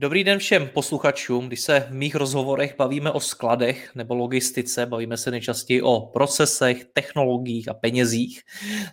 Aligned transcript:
Dobrý 0.00 0.24
den 0.24 0.38
všem 0.38 0.68
posluchačům. 0.68 1.46
Když 1.46 1.60
se 1.60 1.86
v 1.90 1.94
mých 1.94 2.14
rozhovorech 2.14 2.74
bavíme 2.78 3.10
o 3.10 3.20
skladech 3.20 3.94
nebo 3.94 4.14
logistice, 4.14 4.86
bavíme 4.86 5.16
se 5.16 5.30
nejčastěji 5.30 5.82
o 5.82 6.00
procesech, 6.00 6.84
technologiích 6.92 7.68
a 7.68 7.74
penězích. 7.74 8.42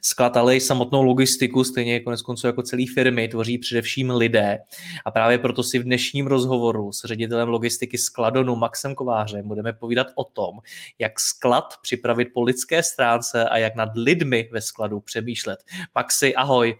Sklad, 0.01 0.37
ale 0.37 0.55
i 0.55 0.61
samotnou 0.61 1.03
logistiku, 1.03 1.63
stejně 1.63 1.99
konec 1.99 2.21
konců 2.21 2.47
jako 2.47 2.61
celý 2.61 2.87
firmy, 2.87 3.27
tvoří 3.27 3.57
především 3.57 4.11
lidé. 4.11 4.57
A 5.05 5.11
právě 5.11 5.37
proto 5.37 5.63
si 5.63 5.79
v 5.79 5.83
dnešním 5.83 6.27
rozhovoru 6.27 6.91
s 6.91 7.05
ředitelem 7.05 7.49
logistiky 7.49 7.97
Skladonu 7.97 8.55
Maxem 8.55 8.95
Kovářem 8.95 9.47
budeme 9.47 9.73
povídat 9.73 10.07
o 10.15 10.23
tom, 10.23 10.59
jak 10.99 11.19
sklad 11.19 11.65
připravit 11.81 12.27
po 12.33 12.43
lidské 12.43 12.83
stránce 12.83 13.49
a 13.49 13.57
jak 13.57 13.75
nad 13.75 13.89
lidmi 13.95 14.49
ve 14.51 14.61
skladu 14.61 14.99
přemýšlet. 14.99 15.59
Maxi, 15.95 16.35
ahoj. 16.35 16.75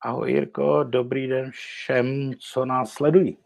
Ahoj 0.00 0.32
Jirko, 0.32 0.84
dobrý 0.84 1.26
den 1.26 1.50
všem, 1.50 2.30
co 2.52 2.64
nás 2.64 2.92
sledují. 2.92 3.36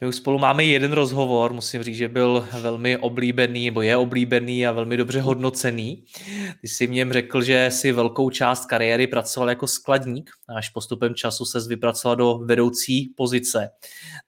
My 0.00 0.06
už 0.06 0.16
spolu 0.16 0.38
máme 0.38 0.64
jeden 0.64 0.92
rozhovor, 0.92 1.52
musím 1.52 1.82
říct, 1.82 1.96
že 1.96 2.08
byl 2.08 2.48
velmi 2.60 2.96
oblíbený, 2.96 3.64
nebo 3.64 3.82
je 3.82 3.96
oblíbený 3.96 4.66
a 4.66 4.72
velmi 4.72 4.96
dobře 4.96 5.20
hodnocený. 5.20 6.04
Ty 6.60 6.68
jsi 6.68 6.86
v 6.86 6.90
něm 6.90 7.12
řekl, 7.12 7.42
že 7.42 7.70
si 7.70 7.92
velkou 7.92 8.30
část 8.30 8.66
kariéry 8.66 9.06
pracoval 9.06 9.48
jako 9.48 9.66
skladník 9.66 10.30
až 10.56 10.68
postupem 10.68 11.14
času 11.14 11.44
se 11.44 11.68
vypracoval 11.68 12.16
do 12.16 12.38
vedoucí 12.38 13.14
pozice. 13.16 13.70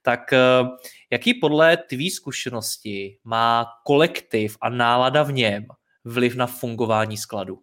Tak 0.03 0.33
eh, 0.33 0.39
jaký 1.11 1.35
podle 1.35 1.77
tvý 1.77 2.11
zkušenosti 2.11 3.19
má 3.25 3.67
kolektiv 3.85 4.57
a 4.61 4.69
nálada 4.69 5.23
v 5.23 5.33
něm 5.33 5.65
vliv 6.05 6.35
na 6.35 6.47
fungování 6.47 7.17
skladu? 7.17 7.59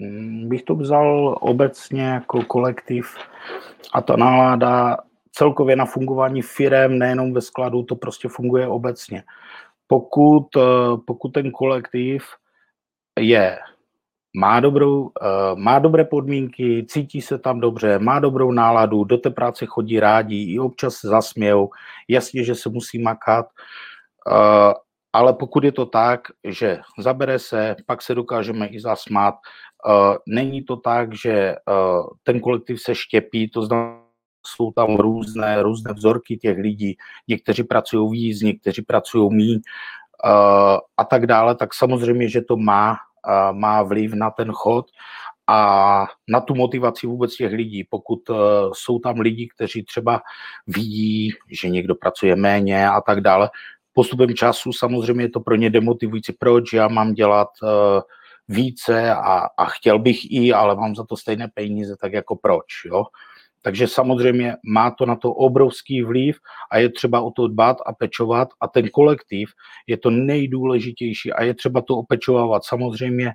Mm, 0.00 0.48
bych 0.48 0.62
to 0.62 0.74
vzal 0.74 1.38
obecně 1.40 2.02
jako 2.02 2.42
kolektiv 2.42 3.16
a 3.92 4.00
ta 4.00 4.16
nálada 4.16 4.96
celkově 5.32 5.76
na 5.76 5.84
fungování 5.84 6.42
firem, 6.42 6.98
nejenom 6.98 7.32
ve 7.32 7.40
skladu, 7.40 7.82
to 7.82 7.96
prostě 7.96 8.28
funguje 8.28 8.68
obecně. 8.68 9.24
Pokud, 9.86 10.56
eh, 10.56 10.60
pokud 11.06 11.28
ten 11.28 11.50
kolektiv 11.50 12.24
je, 13.18 13.58
má, 14.36 14.60
dobrou, 14.60 15.10
eh, 15.22 15.54
má 15.54 15.78
dobré 15.78 16.04
podmínky, 16.04 16.86
cítí 16.88 17.22
se 17.22 17.38
tam 17.38 17.60
dobře, 17.60 17.98
má 17.98 18.20
dobrou 18.20 18.52
náladu, 18.52 19.04
do 19.04 19.18
té 19.18 19.30
práce 19.30 19.66
chodí 19.66 20.00
rádi, 20.00 20.52
i 20.54 20.58
občas 20.58 20.94
se 20.94 21.08
zasmějou, 21.08 21.70
jasně, 22.08 22.44
že 22.44 22.54
se 22.54 22.68
musí 22.68 22.98
makat, 22.98 23.46
eh, 24.32 24.74
ale 25.12 25.32
pokud 25.32 25.64
je 25.64 25.72
to 25.72 25.86
tak, 25.86 26.20
že 26.44 26.80
zabere 26.98 27.38
se, 27.38 27.76
pak 27.86 28.02
se 28.02 28.14
dokážeme 28.14 28.66
i 28.66 28.80
zasmát, 28.80 29.34
není 30.26 30.62
to 30.62 30.76
tak, 30.76 31.14
že 31.14 31.54
uh, 31.68 32.06
ten 32.22 32.40
kolektiv 32.40 32.82
se 32.82 32.94
štěpí, 32.94 33.50
to 33.50 33.62
znamená, 33.62 34.00
jsou 34.46 34.72
tam 34.72 34.96
různé, 34.96 35.62
různé 35.62 35.92
vzorky 35.92 36.36
těch 36.36 36.58
lidí, 36.58 36.96
někteří 37.28 37.62
pracují 37.62 38.10
víc, 38.10 38.42
někteří 38.42 38.82
pracují 38.82 39.34
míň 39.34 39.60
uh, 40.24 40.78
a 40.96 41.04
tak 41.10 41.26
dále, 41.26 41.54
tak 41.54 41.74
samozřejmě, 41.74 42.28
že 42.28 42.42
to 42.42 42.56
má, 42.56 42.96
má 43.52 43.82
vliv 43.82 44.12
na 44.12 44.30
ten 44.30 44.52
chod 44.52 44.86
a 45.46 46.06
na 46.28 46.40
tu 46.40 46.54
motivaci 46.54 47.06
vůbec 47.06 47.36
těch 47.36 47.52
lidí. 47.52 47.84
Pokud 47.90 48.20
jsou 48.72 48.98
tam 48.98 49.20
lidi, 49.20 49.48
kteří 49.54 49.84
třeba 49.84 50.20
vidí, 50.66 51.32
že 51.50 51.68
někdo 51.68 51.94
pracuje 51.94 52.36
méně 52.36 52.88
a 52.88 53.00
tak 53.00 53.20
dále, 53.20 53.50
postupem 53.92 54.34
času 54.34 54.72
samozřejmě 54.72 55.24
je 55.24 55.30
to 55.30 55.40
pro 55.40 55.54
ně 55.54 55.70
demotivující. 55.70 56.32
Proč 56.32 56.72
já 56.72 56.88
mám 56.88 57.12
dělat 57.12 57.48
více 58.50 59.10
a, 59.10 59.46
a 59.56 59.64
chtěl 59.64 59.98
bych 59.98 60.32
i, 60.32 60.52
ale 60.52 60.76
mám 60.76 60.94
za 60.94 61.04
to 61.04 61.16
stejné 61.16 61.48
peníze, 61.54 61.96
tak 62.00 62.12
jako 62.12 62.36
proč, 62.36 62.66
jo. 62.86 63.04
Takže 63.62 63.88
samozřejmě 63.88 64.56
má 64.64 64.90
to 64.90 65.06
na 65.06 65.16
to 65.16 65.32
obrovský 65.32 66.02
vliv 66.02 66.36
a 66.70 66.78
je 66.78 66.90
třeba 66.92 67.20
o 67.20 67.30
to 67.30 67.48
dbát 67.48 67.76
a 67.86 67.92
pečovat 67.92 68.48
a 68.60 68.68
ten 68.68 68.88
kolektiv 68.88 69.50
je 69.86 69.96
to 69.96 70.10
nejdůležitější 70.10 71.32
a 71.32 71.42
je 71.42 71.54
třeba 71.54 71.80
to 71.80 71.96
opečovávat. 71.96 72.64
Samozřejmě 72.64 73.32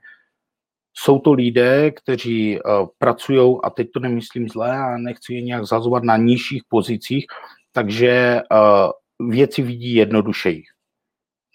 jsou 0.93 1.19
to 1.19 1.33
lidé, 1.33 1.91
kteří 1.91 2.59
uh, 2.59 2.87
pracují, 2.97 3.57
a 3.63 3.69
teď 3.69 3.87
to 3.93 3.99
nemyslím 3.99 4.49
zle 4.49 4.77
a 4.77 4.97
nechci 4.97 5.33
je 5.33 5.41
nějak 5.41 5.65
zazovat 5.65 6.03
na 6.03 6.17
nižších 6.17 6.63
pozicích, 6.69 7.25
takže 7.71 8.41
uh, 8.51 9.29
věci 9.29 9.61
vidí 9.61 9.93
jednodušeji 9.95 10.74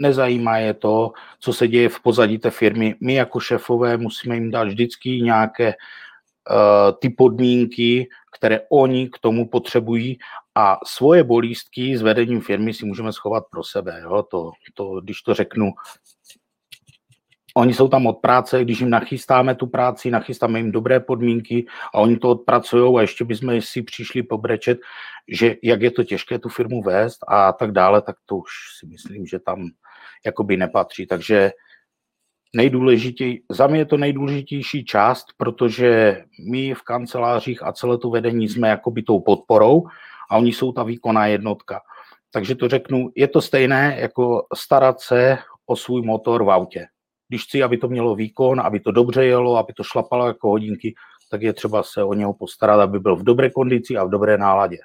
nezajímá 0.01 0.57
je 0.59 0.75
to, 0.75 1.13
co 1.39 1.53
se 1.53 1.69
děje 1.69 1.89
v 1.89 2.01
pozadí 2.01 2.39
té 2.39 2.51
firmy. 2.51 2.95
My 3.01 3.15
jako 3.15 3.41
šéfové 3.41 3.97
musíme 3.97 4.35
jim 4.35 4.51
dát 4.51 4.69
vždycky 4.69 5.11
nějaké 5.11 5.67
uh, 5.69 6.99
ty 7.01 7.11
podmínky, 7.11 8.09
které 8.37 8.61
oni 8.71 9.09
k 9.09 9.19
tomu 9.19 9.49
potřebují 9.49 10.19
a 10.55 10.79
svoje 10.87 11.25
bolístky 11.25 11.97
s 11.97 12.03
vedením 12.03 12.41
firmy 12.41 12.75
si 12.75 12.87
můžeme 12.87 13.13
schovat 13.13 13.45
pro 13.51 13.65
sebe. 13.65 14.01
Jo? 14.03 14.23
To, 14.23 14.51
to, 14.75 15.01
když 15.01 15.23
to 15.23 15.35
řeknu 15.35 15.73
Oni 17.55 17.75
jsou 17.75 17.89
tam 17.89 18.07
od 18.07 18.13
práce, 18.13 18.63
když 18.65 18.81
jim 18.81 18.91
nachystáme 18.91 19.55
tu 19.55 19.67
práci, 19.67 20.11
nachystáme 20.11 20.59
jim 20.59 20.73
dobré 20.73 21.01
podmínky 21.01 21.67
a 21.95 21.99
oni 21.99 22.19
to 22.19 22.31
odpracují 22.31 22.97
a 22.97 23.01
ještě 23.01 23.25
bychom 23.25 23.61
si 23.61 23.83
přišli 23.83 24.23
pobrečet, 24.23 24.79
že 25.29 25.57
jak 25.63 25.83
je 25.83 25.91
to 25.91 26.05
těžké 26.05 26.39
tu 26.39 26.49
firmu 26.49 26.83
vést 26.83 27.19
a 27.29 27.53
tak 27.53 27.73
dále, 27.73 28.03
tak 28.03 28.17
to 28.27 28.37
už 28.37 28.51
si 28.79 28.87
myslím, 28.87 29.27
že 29.27 29.39
tam 29.39 29.71
jakoby 30.27 30.57
nepatří. 30.57 31.07
Takže 31.07 31.53
nejdůležitější, 32.57 33.45
za 33.51 33.67
mě 33.67 33.79
je 33.79 33.87
to 33.87 33.97
nejdůležitější 33.97 34.85
část, 34.85 35.27
protože 35.37 36.23
my 36.51 36.75
v 36.75 36.83
kancelářích 36.83 37.63
a 37.63 37.73
celé 37.73 37.99
to 37.99 38.11
vedení 38.11 38.49
jsme 38.49 38.69
jakoby 38.69 39.03
tou 39.03 39.21
podporou 39.21 39.83
a 40.31 40.37
oni 40.37 40.53
jsou 40.53 40.73
ta 40.73 40.83
výkonná 40.83 41.27
jednotka. 41.27 41.81
Takže 42.33 42.55
to 42.55 42.69
řeknu, 42.69 43.11
je 43.17 43.29
to 43.29 43.41
stejné 43.41 43.97
jako 44.01 44.47
starat 44.55 45.01
se 45.01 45.39
o 45.67 45.77
svůj 45.77 46.03
motor 46.03 46.45
v 46.45 46.51
autě. 46.51 46.87
Když 47.29 47.45
chci, 47.45 47.63
aby 47.63 47.79
to 47.79 47.89
mělo 47.89 48.15
výkon, 48.15 48.61
aby 48.61 48.81
to 48.81 48.93
dobře 48.93 49.25
jelo, 49.25 49.57
aby 49.57 49.73
to 49.73 49.83
šlapalo 49.83 50.27
jako 50.27 50.49
hodinky, 50.49 50.95
tak 51.31 51.43
je 51.43 51.53
třeba 51.53 51.83
se 51.83 52.05
o 52.05 52.15
něho 52.15 52.35
postarat, 52.35 52.81
aby 52.81 53.01
byl 53.01 53.17
v 53.17 53.23
dobré 53.23 53.51
kondici 53.51 53.97
a 53.97 54.05
v 54.05 54.11
dobré 54.11 54.39
náladě. 54.39 54.79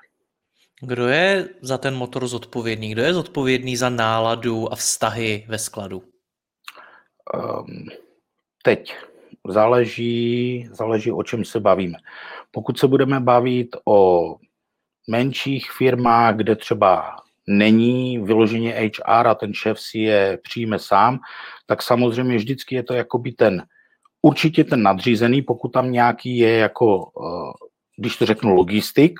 Kdo 0.82 1.08
je 1.08 1.50
za 1.62 1.78
ten 1.78 1.96
motor 1.96 2.28
zodpovědný? 2.28 2.92
Kdo 2.92 3.02
je 3.02 3.14
zodpovědný 3.14 3.78
za 3.78 3.90
náladu 3.90 4.74
a 4.74 4.76
vztahy 4.76 5.46
ve 5.48 5.58
skladu? 5.58 6.04
Um, 7.34 7.88
teď 8.64 8.96
záleží, 9.48 10.68
záleží, 10.72 11.12
o 11.12 11.24
čem 11.24 11.46
se 11.46 11.60
bavíme. 11.60 11.98
Pokud 12.52 12.80
se 12.80 12.88
budeme 12.88 13.20
bavit 13.20 13.76
o 13.86 14.36
menších 15.10 15.72
firmách, 15.72 16.36
kde 16.36 16.56
třeba 16.56 17.16
není 17.48 18.20
vyloženě 18.20 18.72
HR 18.72 19.28
a 19.28 19.36
ten 19.36 19.54
šéf 19.54 19.80
si 19.80 20.00
je 20.00 20.40
přijme 20.44 20.80
sám, 20.80 21.20
tak 21.66 21.82
samozřejmě 21.82 22.38
vždycky 22.38 22.76
je 22.76 22.84
to 22.84 22.94
jakoby 22.94 23.32
ten, 23.32 23.64
určitě 24.22 24.64
ten 24.64 24.84
nadřízený, 24.84 25.42
pokud 25.42 25.70
tam 25.70 25.92
nějaký 25.92 26.38
je 26.38 26.58
jako, 26.58 27.12
eh, 27.26 27.68
když 27.98 28.18
to 28.18 28.26
řeknu, 28.26 28.56
logistik 28.56 29.20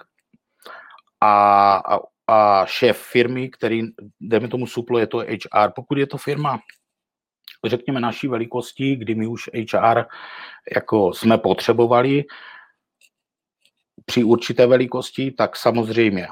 a, 1.22 1.76
a, 1.76 2.00
a 2.28 2.66
šéf 2.66 2.98
firmy, 2.98 3.50
který, 3.50 3.82
dejme 4.22 4.48
tomu 4.48 4.68
suplo, 4.68 5.00
je 5.00 5.08
to 5.08 5.18
HR. 5.18 5.72
Pokud 5.76 5.98
je 5.98 6.08
to 6.08 6.18
firma, 6.18 6.60
řekněme, 7.66 8.00
naší 8.00 8.28
velikosti, 8.28 8.96
kdy 8.96 9.16
my 9.16 9.28
už 9.28 9.50
HR 9.54 10.04
jako 10.76 11.14
jsme 11.14 11.38
potřebovali 11.38 12.24
při 14.06 14.24
určité 14.24 14.68
velikosti, 14.68 15.32
tak 15.32 15.56
samozřejmě 15.56 16.28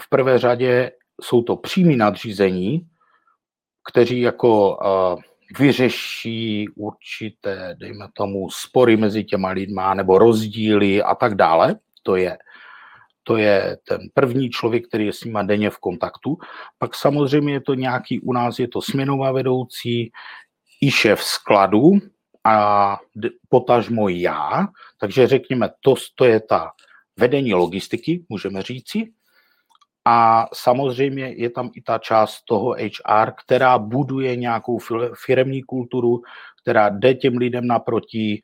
v 0.00 0.08
prvé 0.08 0.38
řadě 0.38 0.92
jsou 1.20 1.42
to 1.42 1.56
přímí 1.56 1.96
nadřízení, 1.96 2.88
kteří 3.90 4.20
jako 4.20 4.76
uh, 4.76 5.22
vyřeší 5.58 6.68
určité, 6.76 7.76
dejme 7.78 8.08
tomu, 8.12 8.50
spory 8.50 8.96
mezi 8.96 9.24
těma 9.24 9.48
lidma 9.50 9.94
nebo 9.94 10.18
rozdíly 10.18 11.02
a 11.02 11.14
tak 11.14 11.34
dále. 11.34 11.76
To 12.02 12.16
je, 12.16 12.38
to 13.30 13.36
je 13.36 13.76
ten 13.88 14.00
první 14.14 14.50
člověk, 14.50 14.88
který 14.88 15.06
je 15.06 15.12
s 15.12 15.24
nima 15.24 15.42
denně 15.42 15.70
v 15.70 15.78
kontaktu. 15.78 16.38
Pak 16.78 16.94
samozřejmě 16.94 17.52
je 17.52 17.60
to 17.60 17.74
nějaký, 17.74 18.20
u 18.20 18.32
nás 18.32 18.58
je 18.58 18.68
to 18.68 18.82
směnová 18.82 19.32
vedoucí, 19.32 20.10
i 20.82 20.90
šéf 20.90 21.22
skladu 21.22 21.92
a 22.44 22.98
potažmo 23.48 24.08
já, 24.08 24.68
takže 25.00 25.26
řekněme, 25.26 25.68
to, 25.80 25.94
to 26.14 26.24
je 26.24 26.40
ta 26.40 26.70
vedení 27.18 27.54
logistiky, 27.54 28.24
můžeme 28.28 28.62
říci. 28.62 29.12
A 30.04 30.46
samozřejmě 30.54 31.34
je 31.36 31.50
tam 31.50 31.70
i 31.74 31.82
ta 31.82 31.98
část 31.98 32.42
toho 32.44 32.70
HR, 32.70 33.32
která 33.44 33.78
buduje 33.78 34.36
nějakou 34.36 34.78
firemní 35.24 35.62
kulturu, 35.62 36.22
která 36.62 36.88
jde 36.88 37.14
těm 37.14 37.36
lidem 37.36 37.66
naproti, 37.66 38.40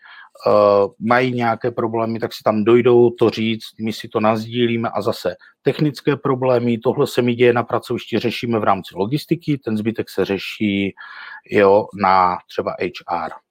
uh, 0.47 0.93
mají 1.09 1.33
nějaké 1.33 1.71
problémy, 1.71 2.19
tak 2.19 2.33
si 2.33 2.43
tam 2.45 2.65
dojdou 2.65 3.11
to 3.11 3.31
říct, 3.31 3.65
my 3.81 3.93
si 3.93 4.09
to 4.09 4.21
nazdílíme 4.21 4.89
a 4.89 5.03
zase 5.03 5.37
technické 5.63 6.17
problémy, 6.17 6.79
tohle 6.79 7.07
se 7.07 7.23
mi 7.23 7.35
děje 7.35 7.53
na 7.53 7.63
pracovišti, 7.63 8.19
řešíme 8.19 8.59
v 8.59 8.65
rámci 8.65 8.95
logistiky, 8.95 9.59
ten 9.59 9.77
zbytek 9.77 10.11
se 10.11 10.25
řeší 10.25 10.95
jo, 11.51 11.87
na 12.01 12.39
třeba 12.49 12.77
HR. 12.81 13.46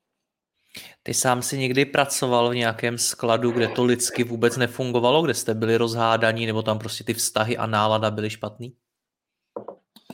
Ty 1.03 1.13
sám 1.13 1.41
si 1.41 1.57
někdy 1.57 1.85
pracoval 1.85 2.49
v 2.49 2.55
nějakém 2.55 2.97
skladu, 2.97 3.51
kde 3.51 3.67
to 3.67 3.83
lidsky 3.83 4.23
vůbec 4.23 4.57
nefungovalo, 4.57 5.21
kde 5.21 5.33
jste 5.33 5.53
byli 5.53 5.77
rozhádaní, 5.77 6.45
nebo 6.45 6.61
tam 6.61 6.79
prostě 6.79 7.03
ty 7.03 7.13
vztahy 7.13 7.57
a 7.57 7.65
nálada 7.65 8.11
byly 8.11 8.29
špatný? 8.29 8.73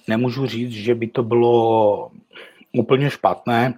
Nemůžu 0.07 0.45
říct, 0.45 0.71
že 0.71 0.95
by 0.95 1.07
to 1.07 1.23
bylo 1.23 2.11
úplně 2.77 3.09
špatné. 3.09 3.73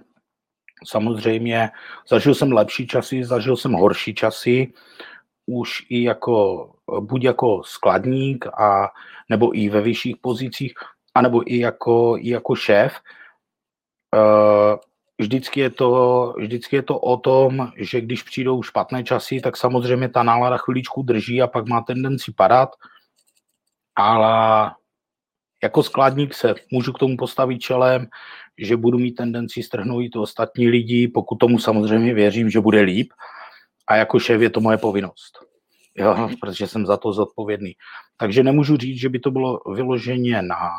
Samozřejmě 0.84 1.70
zažil 2.08 2.34
jsem 2.34 2.52
lepší 2.52 2.86
časy, 2.86 3.24
zažil 3.24 3.56
jsem 3.56 3.72
horší 3.72 4.14
časy, 4.14 4.72
už 5.46 5.86
i 5.88 6.02
jako, 6.02 6.70
buď 7.00 7.24
jako 7.24 7.62
skladník, 7.64 8.46
a, 8.46 8.88
nebo 9.28 9.58
i 9.58 9.68
ve 9.68 9.80
vyšších 9.80 10.16
pozicích, 10.16 10.74
anebo 11.14 11.52
i 11.52 11.58
jako, 11.58 12.16
i 12.18 12.28
jako 12.28 12.54
šéf. 12.54 12.92
Uh, 14.16 14.78
vždycky 15.18 15.60
je, 15.60 15.70
to, 15.70 16.34
vždycky 16.38 16.76
je 16.76 16.82
to 16.82 16.98
o 16.98 17.16
tom, 17.16 17.68
že 17.76 18.00
když 18.00 18.22
přijdou 18.22 18.62
špatné 18.62 19.04
časy, 19.04 19.40
tak 19.40 19.56
samozřejmě 19.56 20.08
ta 20.08 20.22
nálada 20.22 20.56
chviličku 20.56 21.02
drží 21.02 21.42
a 21.42 21.46
pak 21.46 21.68
má 21.68 21.80
tendenci 21.80 22.32
padat, 22.32 22.70
ale 23.96 24.70
jako 25.62 25.82
skladník 25.82 26.34
se 26.34 26.54
můžu 26.70 26.92
k 26.92 26.98
tomu 26.98 27.16
postavit 27.16 27.58
čelem, 27.58 28.06
že 28.58 28.76
budu 28.76 28.98
mít 28.98 29.12
tendenci 29.12 29.62
strhnout 29.62 30.02
i 30.02 30.08
to 30.08 30.22
ostatní 30.22 30.68
lidi, 30.68 31.08
pokud 31.08 31.36
tomu 31.36 31.58
samozřejmě 31.58 32.14
věřím, 32.14 32.50
že 32.50 32.60
bude 32.60 32.80
líp. 32.80 33.12
A 33.86 33.96
jako 33.96 34.18
šéf 34.18 34.40
je 34.40 34.50
to 34.50 34.60
moje 34.60 34.78
povinnost. 34.78 35.38
Jo, 35.96 36.28
protože 36.40 36.66
jsem 36.66 36.86
za 36.86 36.96
to 36.96 37.12
zodpovědný. 37.12 37.72
Takže 38.16 38.42
nemůžu 38.42 38.76
říct, 38.76 39.00
že 39.00 39.08
by 39.08 39.18
to 39.18 39.30
bylo 39.30 39.60
vyloženě 39.74 40.42
na, 40.42 40.70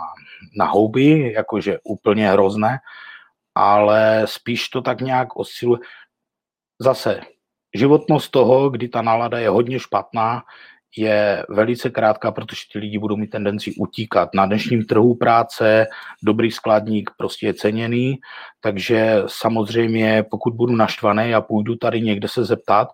na 0.58 0.66
houby, 0.66 1.34
jakože 1.34 1.78
úplně 1.84 2.31
hrozné, 2.31 2.78
ale 3.56 4.22
spíš 4.25 4.69
to 4.69 4.81
tak 4.81 5.02
nějak 5.02 5.36
osciluje. 5.36 5.80
Zase, 6.81 7.22
životnost 7.75 8.31
toho, 8.31 8.69
kdy 8.69 8.88
ta 8.90 9.02
nálada 9.02 9.40
je 9.40 9.50
hodně 9.50 9.80
špatná, 9.80 10.44
je 10.98 11.46
velice 11.50 11.90
krátká, 11.90 12.31
protože 12.31 12.62
ti 12.72 12.80
lidi 12.80 13.00
budou 13.00 13.18
mít 13.18 13.28
tendenci 13.28 13.74
utíkat. 13.80 14.30
Na 14.34 14.46
dnešním 14.46 14.86
trhu 14.86 15.16
práce 15.16 15.88
dobrý 16.24 16.52
skladník 16.52 17.12
prostě 17.18 17.46
je 17.46 17.54
ceněný, 17.54 18.16
takže 18.62 19.24
samozřejmě 19.28 20.25
pokud 20.31 20.54
budu 20.54 20.75
naštvaný 20.75 21.34
a 21.36 21.42
půjdu 21.42 21.75
tady 21.75 22.02
někde 22.02 22.28
se 22.28 22.46
zeptat, 22.46 22.88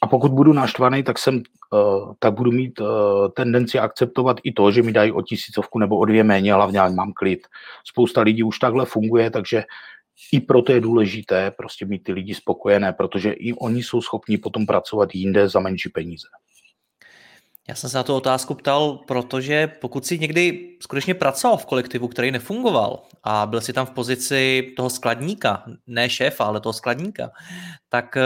a 0.00 0.06
pokud 0.06 0.32
budu 0.32 0.52
naštvaný, 0.52 1.02
tak, 1.02 1.18
jsem, 1.18 1.42
uh, 1.72 2.14
tak 2.18 2.34
budu 2.34 2.52
mít 2.52 2.80
uh, 2.80 2.86
tendenci 3.36 3.78
akceptovat 3.78 4.36
i 4.42 4.52
to, 4.52 4.70
že 4.72 4.82
mi 4.82 4.92
dají 4.92 5.12
o 5.12 5.22
tisícovku 5.22 5.78
nebo 5.78 5.98
o 5.98 6.04
dvě 6.04 6.24
méně, 6.24 6.54
hlavně 6.54 6.80
mám 6.80 7.12
klid. 7.12 7.46
Spousta 7.84 8.20
lidí 8.20 8.42
už 8.42 8.58
takhle 8.58 8.86
funguje, 8.86 9.30
takže 9.30 9.64
i 10.32 10.40
proto 10.40 10.72
je 10.72 10.80
důležité 10.80 11.50
prostě 11.50 11.86
mít 11.86 12.02
ty 12.02 12.12
lidi 12.12 12.34
spokojené, 12.34 12.92
protože 12.92 13.32
i 13.32 13.52
oni 13.54 13.82
jsou 13.82 14.00
schopni 14.00 14.38
potom 14.38 14.66
pracovat 14.66 15.14
jinde 15.14 15.48
za 15.48 15.60
menší 15.60 15.88
peníze. 15.88 16.28
Já 17.68 17.74
jsem 17.74 17.90
se 17.90 17.96
na 17.96 18.02
tu 18.02 18.14
otázku 18.14 18.54
ptal, 18.54 18.98
protože 19.06 19.66
pokud 19.66 20.06
si 20.06 20.18
někdy 20.18 20.68
skutečně 20.82 21.14
pracoval 21.14 21.56
v 21.56 21.66
kolektivu, 21.66 22.08
který 22.08 22.30
nefungoval 22.30 23.02
a 23.24 23.46
byl 23.46 23.60
si 23.60 23.72
tam 23.72 23.86
v 23.86 23.90
pozici 23.90 24.72
toho 24.76 24.90
skladníka, 24.90 25.64
ne 25.86 26.10
šéfa, 26.10 26.44
ale 26.44 26.60
toho 26.60 26.72
skladníka, 26.72 27.30
tak 27.88 28.16
eh, 28.16 28.22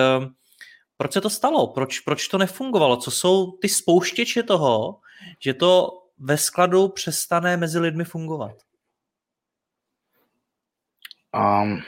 proč 0.96 1.12
se 1.12 1.20
to 1.20 1.30
stalo? 1.30 1.66
Proč, 1.66 2.00
proč 2.00 2.28
to 2.28 2.38
nefungovalo? 2.38 2.96
Co 2.96 3.10
jsou 3.10 3.52
ty 3.52 3.68
spouštěče 3.68 4.42
toho, 4.42 4.98
že 5.40 5.54
to 5.54 5.88
ve 6.18 6.36
skladu 6.38 6.88
přestane 6.88 7.56
mezi 7.56 7.78
lidmi 7.78 8.04
fungovat? 8.04 8.56
Um, 11.34 11.82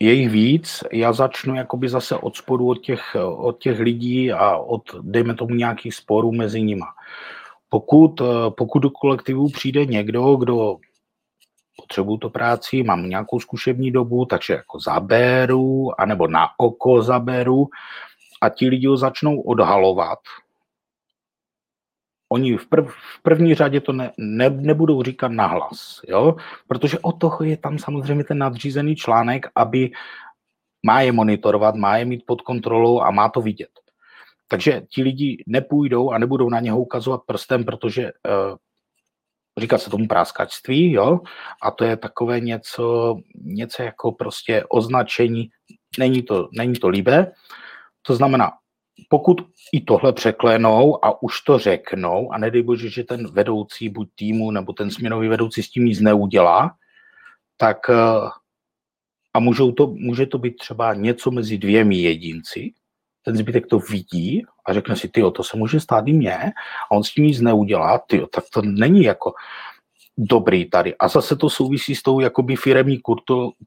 je 0.00 0.12
jich 0.12 0.30
víc. 0.30 0.84
Já 0.92 1.12
začnu 1.12 1.54
jakoby 1.54 1.88
zase 1.88 2.16
od 2.16 2.36
spodu 2.36 2.68
od 2.68 2.74
těch, 2.74 3.16
od 3.36 3.62
těch 3.62 3.78
lidí 3.80 4.32
a 4.32 4.56
od, 4.56 4.82
dejme 5.00 5.34
tomu, 5.34 5.54
nějakých 5.54 5.94
sporů 5.94 6.32
mezi 6.32 6.62
nima. 6.62 6.86
Pokud, 7.68 8.20
pokud 8.48 8.78
do 8.78 8.90
kolektivu 8.90 9.48
přijde 9.48 9.86
někdo, 9.86 10.36
kdo 10.36 10.76
potřebuju 11.88 12.18
to 12.18 12.30
práci, 12.30 12.82
mám 12.82 13.08
nějakou 13.08 13.40
zkušební 13.40 13.90
dobu, 13.90 14.24
takže 14.24 14.52
jako 14.52 14.80
zaberu, 14.80 16.00
anebo 16.00 16.28
na 16.28 16.48
oko 16.58 17.02
zaberu 17.02 17.68
a 18.40 18.48
ti 18.48 18.68
lidi 18.68 18.86
ho 18.86 18.96
začnou 18.96 19.40
odhalovat, 19.40 20.18
oni 22.32 22.56
v, 22.56 22.66
prv, 22.66 22.88
v 22.88 23.22
první 23.22 23.54
řadě 23.54 23.80
to 23.80 23.92
ne, 23.92 24.12
ne, 24.18 24.50
nebudou 24.50 25.02
říkat 25.02 25.32
nahlas, 25.32 26.00
jo? 26.08 26.36
protože 26.68 26.98
o 26.98 27.12
toho 27.12 27.44
je 27.44 27.56
tam 27.56 27.78
samozřejmě 27.78 28.24
ten 28.24 28.38
nadřízený 28.38 28.96
článek, 28.96 29.46
aby 29.54 29.90
má 30.86 31.00
je 31.00 31.12
monitorovat, 31.12 31.74
má 31.74 31.96
je 31.96 32.04
mít 32.04 32.22
pod 32.26 32.42
kontrolou 32.42 33.00
a 33.00 33.10
má 33.10 33.28
to 33.28 33.40
vidět. 33.40 33.70
Takže 34.48 34.82
ti 34.88 35.02
lidi 35.02 35.44
nepůjdou 35.46 36.10
a 36.10 36.18
nebudou 36.18 36.50
na 36.50 36.60
něho 36.60 36.80
ukazovat 36.80 37.20
prstem, 37.26 37.64
protože 37.64 38.12
uh, 38.12 38.56
říká 39.60 39.78
se 39.78 39.90
tomu 39.90 40.06
práskačství, 40.06 40.92
jo, 40.92 41.20
a 41.62 41.70
to 41.70 41.84
je 41.84 41.96
takové 41.96 42.40
něco, 42.40 43.16
něco 43.34 43.82
jako 43.82 44.12
prostě 44.12 44.64
označení, 44.68 45.50
není 45.98 46.22
to, 46.22 46.48
není 46.52 46.74
to 46.74 46.88
líbé, 46.88 47.32
to 48.02 48.14
znamená, 48.14 48.52
pokud 49.08 49.40
i 49.72 49.80
tohle 49.80 50.12
překlenou 50.12 51.04
a 51.04 51.22
už 51.22 51.40
to 51.40 51.58
řeknou 51.58 52.32
a 52.32 52.38
nedej 52.38 52.62
bože, 52.62 52.90
že 52.90 53.04
ten 53.04 53.32
vedoucí 53.32 53.88
buď 53.88 54.08
týmu 54.14 54.50
nebo 54.50 54.72
ten 54.72 54.90
směnový 54.90 55.28
vedoucí 55.28 55.62
s 55.62 55.70
tím 55.70 55.84
nic 55.84 56.00
neudělá, 56.00 56.74
tak 57.56 57.90
eh, 57.90 57.94
a 59.34 59.40
můžou 59.40 59.72
to, 59.72 59.86
může 59.86 60.26
to 60.26 60.38
být 60.38 60.56
třeba 60.56 60.94
něco 60.94 61.30
mezi 61.30 61.58
dvěmi 61.58 61.96
jedinci, 61.96 62.72
ten 63.28 63.36
zbytek 63.36 63.66
to 63.66 63.78
vidí 63.78 64.42
a 64.66 64.72
řekne 64.72 64.96
si, 64.96 65.08
ty, 65.08 65.22
to 65.34 65.42
se 65.42 65.56
může 65.56 65.80
stát 65.80 66.08
i 66.08 66.12
mně. 66.12 66.36
A 66.90 66.90
on 66.90 67.04
s 67.04 67.12
tím 67.12 67.24
nic 67.24 67.40
neudělá, 67.40 67.98
ty, 67.98 68.22
tak 68.32 68.44
to 68.52 68.62
není 68.62 69.04
jako 69.04 69.32
dobrý 70.18 70.70
tady. 70.70 70.96
A 70.96 71.08
zase 71.08 71.36
to 71.36 71.50
souvisí 71.50 71.94
s 71.94 72.02
tou 72.02 72.20
jakoby 72.20 72.56
firemní 72.56 73.00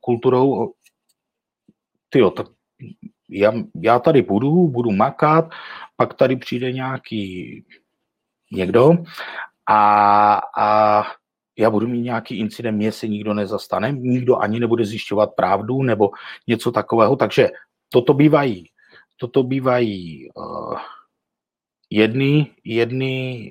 kulturou, 0.02 0.74
ty, 2.10 2.22
tak 2.36 2.48
já, 3.30 3.54
já 3.76 4.00
tady 4.00 4.22
budu, 4.22 4.68
budu 4.68 4.92
makat, 4.92 5.46
pak 5.96 6.14
tady 6.14 6.36
přijde 6.36 6.72
nějaký 6.72 7.64
někdo 8.52 8.94
a, 9.70 10.42
a 10.58 11.04
já 11.58 11.70
budu 11.70 11.88
mít 11.88 12.02
nějaký 12.02 12.40
incident, 12.40 12.78
mě 12.78 12.92
se 12.92 13.08
nikdo 13.08 13.34
nezastane, 13.34 13.92
nikdo 13.92 14.38
ani 14.38 14.60
nebude 14.60 14.86
zjišťovat 14.86 15.30
pravdu 15.36 15.84
nebo 15.84 16.10
něco 16.48 16.72
takového, 16.72 17.16
takže 17.16 17.50
toto 17.90 18.14
bývají, 18.14 18.72
toto 19.18 19.44
bývají 19.44 20.30
uh, 20.36 20.80
jedny, 21.90 22.48
jedny, 22.64 23.50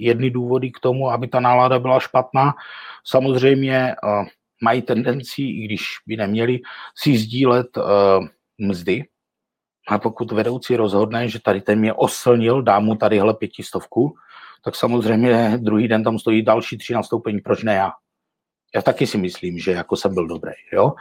jedny 0.00 0.30
důvody 0.30 0.70
k 0.70 0.80
tomu, 0.80 1.10
aby 1.10 1.28
ta 1.28 1.40
nálada 1.40 1.78
byla 1.78 2.00
špatná. 2.00 2.54
Samozřejmě 3.04 3.94
uh, 4.04 4.26
mají 4.62 4.82
tendenci, 4.82 5.42
i 5.42 5.64
když 5.64 5.82
by 6.06 6.16
neměli, 6.16 6.60
si 6.98 7.18
sdílet 7.18 7.76
uh, 7.76 7.84
mzdy, 8.58 9.04
a 9.88 9.98
pokud 9.98 10.32
vedoucí 10.32 10.76
rozhodne, 10.76 11.28
že 11.28 11.40
tady 11.40 11.60
ten 11.60 11.78
mě 11.78 11.92
oslnil, 11.92 12.62
dá 12.62 12.80
mu 12.80 12.96
tadyhle 12.96 13.34
pětistovku, 13.34 14.16
tak 14.64 14.74
samozřejmě 14.74 15.58
druhý 15.58 15.88
den 15.88 16.04
tam 16.04 16.18
stojí 16.18 16.42
další 16.42 16.78
tři 16.78 16.94
nastoupení, 16.94 17.40
proč 17.40 17.62
ne 17.62 17.74
já? 17.74 17.92
Já 18.74 18.82
taky 18.82 19.06
si 19.06 19.18
myslím, 19.18 19.58
že 19.58 19.72
jako 19.72 19.96
jsem 19.96 20.14
byl 20.14 20.26
dobrý. 20.26 20.52
Jo? 20.72 20.92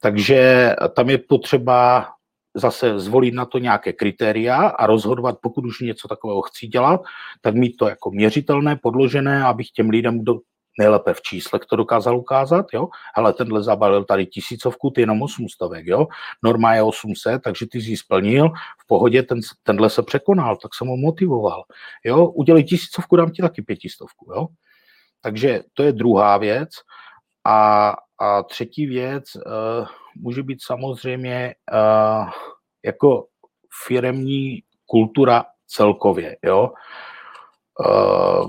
Takže 0.00 0.70
tam 0.96 1.10
je 1.10 1.18
potřeba 1.18 2.08
zase 2.54 2.98
zvolit 2.98 3.34
na 3.34 3.44
to 3.44 3.58
nějaké 3.58 3.92
kritéria 3.92 4.56
a 4.56 4.86
rozhodovat, 4.86 5.38
pokud 5.42 5.66
už 5.66 5.80
něco 5.80 6.08
takového 6.08 6.42
chci 6.42 6.66
dělat, 6.66 7.00
tak 7.40 7.54
mít 7.54 7.76
to 7.76 7.88
jako 7.88 8.10
měřitelné, 8.10 8.76
podložené, 8.76 9.44
abych 9.44 9.70
těm 9.70 9.90
lidem 9.90 10.24
do, 10.24 10.38
nejlépe 10.78 11.14
v 11.14 11.22
číslech 11.22 11.62
to 11.70 11.76
dokázal 11.76 12.18
ukázat, 12.18 12.66
jo, 12.74 12.88
ale 13.14 13.32
tenhle 13.32 13.62
zabalil 13.62 14.04
tady 14.04 14.26
tisícovku, 14.26 14.90
ty 14.90 15.00
jenom 15.00 15.22
800, 15.22 15.70
jo, 15.82 16.06
norma 16.44 16.74
je 16.74 16.82
800, 16.82 17.42
takže 17.42 17.66
ty 17.66 17.80
jsi 17.80 17.96
splnil, 17.96 18.48
v 18.84 18.86
pohodě 18.86 19.22
ten, 19.22 19.40
tenhle 19.62 19.90
se 19.90 20.02
překonal, 20.02 20.56
tak 20.56 20.74
jsem 20.74 20.88
ho 20.88 20.96
motivoval, 20.96 21.62
jo, 22.04 22.26
udělej 22.26 22.64
tisícovku, 22.64 23.16
dám 23.16 23.30
ti 23.30 23.42
taky 23.42 23.62
pětistovku, 23.62 24.32
jo, 24.36 24.46
takže 25.22 25.60
to 25.74 25.82
je 25.82 25.92
druhá 25.92 26.36
věc. 26.36 26.68
A, 27.44 27.94
a 28.18 28.42
třetí 28.42 28.86
věc 28.86 29.24
uh, 29.36 29.86
může 30.16 30.42
být 30.42 30.58
samozřejmě 30.62 31.54
uh, 31.72 32.30
jako 32.84 33.26
firemní 33.86 34.62
kultura 34.86 35.44
celkově, 35.66 36.36
jo, 36.42 36.70
uh, 37.86 38.48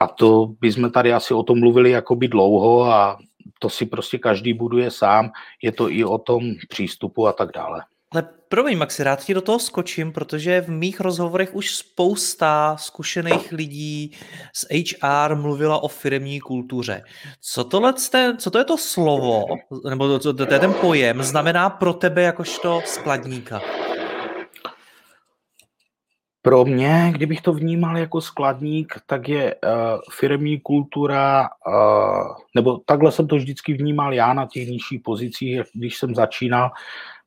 a 0.00 0.06
to 0.06 0.46
bychom 0.60 0.90
tady 0.90 1.12
asi 1.12 1.34
o 1.34 1.42
tom 1.42 1.60
mluvili 1.60 1.90
jakoby 1.90 2.28
dlouho 2.28 2.84
a 2.84 3.18
to 3.58 3.70
si 3.70 3.86
prostě 3.86 4.18
každý 4.18 4.54
buduje 4.54 4.90
sám. 4.90 5.30
Je 5.62 5.72
to 5.72 5.90
i 5.90 6.04
o 6.04 6.18
tom 6.18 6.42
přístupu 6.68 7.26
a 7.26 7.32
tak 7.32 7.52
dále. 7.54 7.84
Ale 8.12 8.28
promiň, 8.48 8.78
Maxi, 8.78 9.04
rád 9.04 9.24
ti 9.24 9.34
do 9.34 9.42
toho 9.42 9.58
skočím, 9.58 10.12
protože 10.12 10.60
v 10.60 10.70
mých 10.70 11.00
rozhovorech 11.00 11.54
už 11.54 11.74
spousta 11.74 12.76
zkušených 12.76 13.52
lidí 13.52 14.12
z 14.54 14.66
HR 14.70 15.34
mluvila 15.34 15.82
o 15.82 15.88
firmní 15.88 16.40
kultuře. 16.40 17.02
Co, 17.40 17.64
tohle, 17.64 17.94
co 18.38 18.50
to 18.50 18.58
je 18.58 18.64
to 18.64 18.78
slovo, 18.78 19.44
nebo 19.90 20.18
to, 20.18 20.34
to 20.34 20.54
je 20.54 20.60
ten 20.60 20.72
pojem, 20.72 21.22
znamená 21.22 21.70
pro 21.70 21.92
tebe 21.92 22.22
jakožto 22.22 22.82
skladníka? 22.84 23.60
Pro 26.42 26.64
mě, 26.64 27.10
kdybych 27.12 27.40
to 27.40 27.52
vnímal 27.52 27.98
jako 27.98 28.20
skladník, 28.20 28.94
tak 29.06 29.28
je 29.28 29.54
uh, 29.54 29.70
firmní 30.12 30.60
kultura, 30.60 31.48
uh, 31.66 32.36
nebo 32.54 32.78
takhle 32.78 33.12
jsem 33.12 33.26
to 33.26 33.36
vždycky 33.36 33.72
vnímal 33.72 34.14
já 34.14 34.32
na 34.32 34.46
těch 34.46 34.68
nižších 34.68 35.00
pozicích, 35.04 35.60
když 35.74 35.96
jsem 35.96 36.14
začínal. 36.14 36.70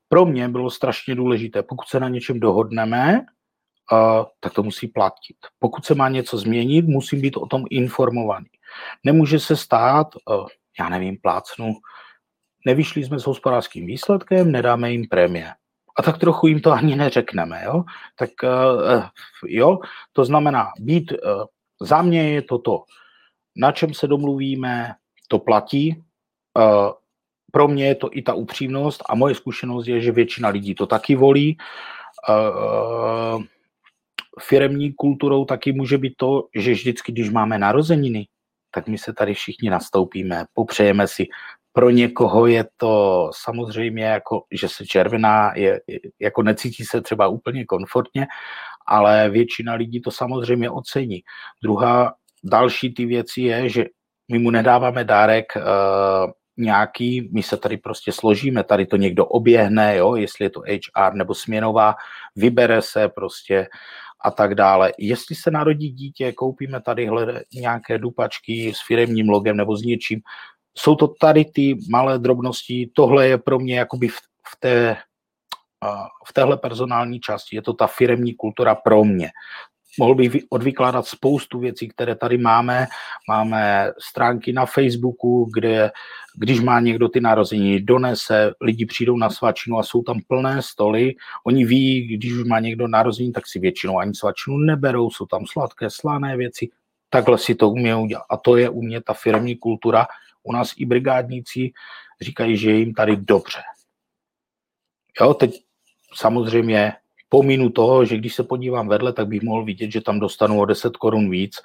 Pro 0.10 0.26
mě 0.26 0.50
bylo 0.50 0.70
strašně 0.70 1.16
důležité, 1.16 1.64
pokud 1.64 1.88
se 1.88 2.00
na 2.00 2.10
něčem 2.10 2.40
dohodneme, 2.40 3.26
tak 4.40 4.54
to 4.54 4.64
musí 4.64 4.88
platit. 4.88 5.38
Pokud 5.60 5.86
se 5.86 5.96
má 5.96 6.10
něco 6.10 6.38
změnit, 6.38 6.86
musím 6.86 7.22
být 7.22 7.38
o 7.38 7.46
tom 7.46 7.64
informovaný. 7.70 8.48
Nemůže 9.04 9.40
se 9.40 9.58
stát, 9.58 10.08
uh, 10.16 10.48
já 10.80 10.90
nevím, 10.90 11.18
plácnu, 11.22 11.74
nevyšli 12.66 13.04
jsme 13.04 13.20
s 13.20 13.26
hospodářským 13.26 13.86
výsledkem, 13.86 14.52
nedáme 14.52 14.92
jim 14.92 15.08
prémie 15.08 15.54
a 15.98 16.02
tak 16.02 16.18
trochu 16.18 16.48
jim 16.48 16.62
to 16.62 16.72
ani 16.72 16.96
neřekneme. 16.96 17.64
Jo? 17.66 17.84
Tak 18.16 18.30
uh, 18.44 19.04
jo, 19.48 19.80
to 20.14 20.26
znamená 20.26 20.68
být, 20.80 21.14
za 21.82 22.02
mě 22.02 22.30
je 22.30 22.42
to 22.42 22.60
to, 22.60 22.84
na 23.58 23.72
čem 23.72 23.94
se 23.94 24.08
domluvíme, 24.08 24.96
to 25.28 25.40
platí. 25.40 26.04
Pro 27.56 27.68
mě 27.68 27.88
je 27.88 27.96
to 27.96 28.10
i 28.12 28.22
ta 28.22 28.34
upřímnost 28.34 29.04
a 29.10 29.16
moje 29.16 29.36
zkušenost 29.36 29.88
je, 29.88 30.02
že 30.02 30.12
většina 30.12 30.50
lidí 30.50 30.76
to 30.76 30.86
taky 30.86 31.16
volí. 31.16 31.58
Uh, 32.30 33.44
firemní 34.42 34.94
kulturou 34.94 35.46
taky 35.46 35.74
může 35.74 35.98
být 35.98 36.14
to, 36.18 36.48
že 36.56 36.72
vždycky, 36.72 37.12
když 37.12 37.30
máme 37.30 37.58
narozeniny, 37.58 38.28
tak 38.72 38.88
my 38.88 38.98
se 38.98 39.14
tady 39.14 39.34
všichni 39.34 39.70
nastoupíme, 39.70 40.46
popřejeme 40.54 41.08
si 41.08 41.28
pro 41.74 41.90
někoho 41.90 42.46
je 42.46 42.66
to 42.78 43.30
samozřejmě 43.36 44.06
jako, 44.06 44.44
že 44.52 44.70
se 44.70 44.86
červená, 44.86 45.54
je, 45.56 45.82
jako 46.20 46.44
necítí 46.44 46.86
se 46.86 47.02
třeba 47.02 47.28
úplně 47.28 47.66
komfortně, 47.66 48.28
ale 48.88 49.30
většina 49.30 49.74
lidí 49.74 50.02
to 50.02 50.12
samozřejmě 50.12 50.70
ocení. 50.70 51.22
Druhá, 51.64 52.14
další 52.44 52.94
ty 52.94 53.06
věci 53.06 53.42
je, 53.42 53.70
že 53.70 53.86
my 54.32 54.40
mu 54.40 54.52
nedáváme 54.52 55.04
dárek 55.04 55.46
uh, 55.56 56.32
nějaký, 56.58 57.30
my 57.34 57.44
se 57.44 57.58
tady 57.58 57.78
prostě 57.78 58.12
složíme, 58.12 58.64
tady 58.64 58.86
to 58.86 58.98
někdo 58.98 59.26
oběhne, 59.26 59.98
jo, 59.98 60.16
jestli 60.16 60.46
je 60.46 60.50
to 60.50 60.62
HR 60.62 61.14
nebo 61.14 61.36
směnová, 61.36 61.96
vybere 62.36 62.82
se 62.82 63.10
prostě 63.10 63.68
a 64.26 64.32
tak 64.32 64.56
dále. 64.56 64.92
Jestli 64.98 65.36
se 65.36 65.52
narodí 65.52 65.90
dítě, 65.90 66.32
koupíme 66.32 66.82
tady 66.82 67.10
nějaké 67.54 67.98
dupačky 67.98 68.74
s 68.76 68.88
firemním 68.88 69.30
logem 69.30 69.58
nebo 69.58 69.78
s 69.78 69.82
něčím, 69.82 70.22
jsou 70.78 70.96
to 70.96 71.08
tady 71.08 71.46
ty 71.46 71.78
malé 71.90 72.20
drobnosti, 72.20 72.92
tohle 72.96 73.28
je 73.28 73.38
pro 73.38 73.60
mě 73.60 73.78
jakoby 73.78 74.08
v, 74.08 74.18
v 74.48 74.60
té 74.60 74.98
v 76.28 76.34
téhle 76.34 76.58
personální 76.58 77.20
části, 77.20 77.56
je 77.56 77.62
to 77.62 77.74
ta 77.74 77.88
firemní 77.88 78.34
kultura 78.34 78.76
pro 78.76 79.04
mě. 79.04 79.32
Mohl 80.00 80.16
bych 80.16 80.44
odvykládat 80.50 81.08
spoustu 81.08 81.60
věcí, 81.60 81.88
které 81.88 82.16
tady 82.16 82.38
máme. 82.38 82.88
Máme 83.28 83.92
stránky 84.00 84.54
na 84.54 84.66
Facebooku, 84.66 85.50
kde 85.54 85.92
když 86.36 86.60
má 86.60 86.80
někdo 86.80 87.10
ty 87.10 87.22
narozeniny, 87.22 87.82
donese, 87.82 88.54
lidi 88.62 88.86
přijdou 88.86 89.18
na 89.18 89.30
svačinu 89.30 89.80
a 89.80 89.84
jsou 89.84 90.04
tam 90.04 90.22
plné 90.28 90.62
stoly. 90.62 91.16
Oni 91.46 91.66
ví, 91.66 92.18
když 92.18 92.34
už 92.34 92.44
má 92.44 92.60
někdo 92.60 92.88
narozeniny, 92.88 93.34
tak 93.34 93.48
si 93.48 93.60
většinou 93.60 93.98
ani 93.98 94.16
svačinu 94.16 94.58
neberou, 94.58 95.10
jsou 95.10 95.26
tam 95.26 95.46
sladké, 95.46 95.90
slané 95.90 96.38
věci. 96.38 96.70
Takhle 97.10 97.38
si 97.38 97.56
to 97.56 97.70
umí 97.70 97.94
udělat. 97.94 98.26
A 98.30 98.38
to 98.38 98.58
je 98.58 98.70
u 98.70 98.82
mě 98.82 99.02
ta 99.02 99.14
firmní 99.14 99.56
kultura, 99.56 100.08
u 100.44 100.54
nás 100.54 100.74
i 100.78 100.86
brigádníci 100.86 101.72
říkají, 102.22 102.58
že 102.58 102.72
je 102.72 102.78
jim 102.78 102.94
tady 102.94 103.16
dobře. 103.16 103.62
Jo, 105.22 105.34
teď 105.34 105.64
samozřejmě 106.14 106.94
pomínu 107.34 107.70
toho, 107.70 108.06
že 108.06 108.18
když 108.18 108.36
se 108.36 108.44
podívám 108.44 108.88
vedle, 108.88 109.14
tak 109.14 109.28
bych 109.28 109.42
mohl 109.42 109.66
vidět, 109.66 109.92
že 109.92 110.02
tam 110.02 110.20
dostanu 110.20 110.60
o 110.62 110.66
10 110.66 110.98
korun 110.98 111.30
víc. 111.30 111.58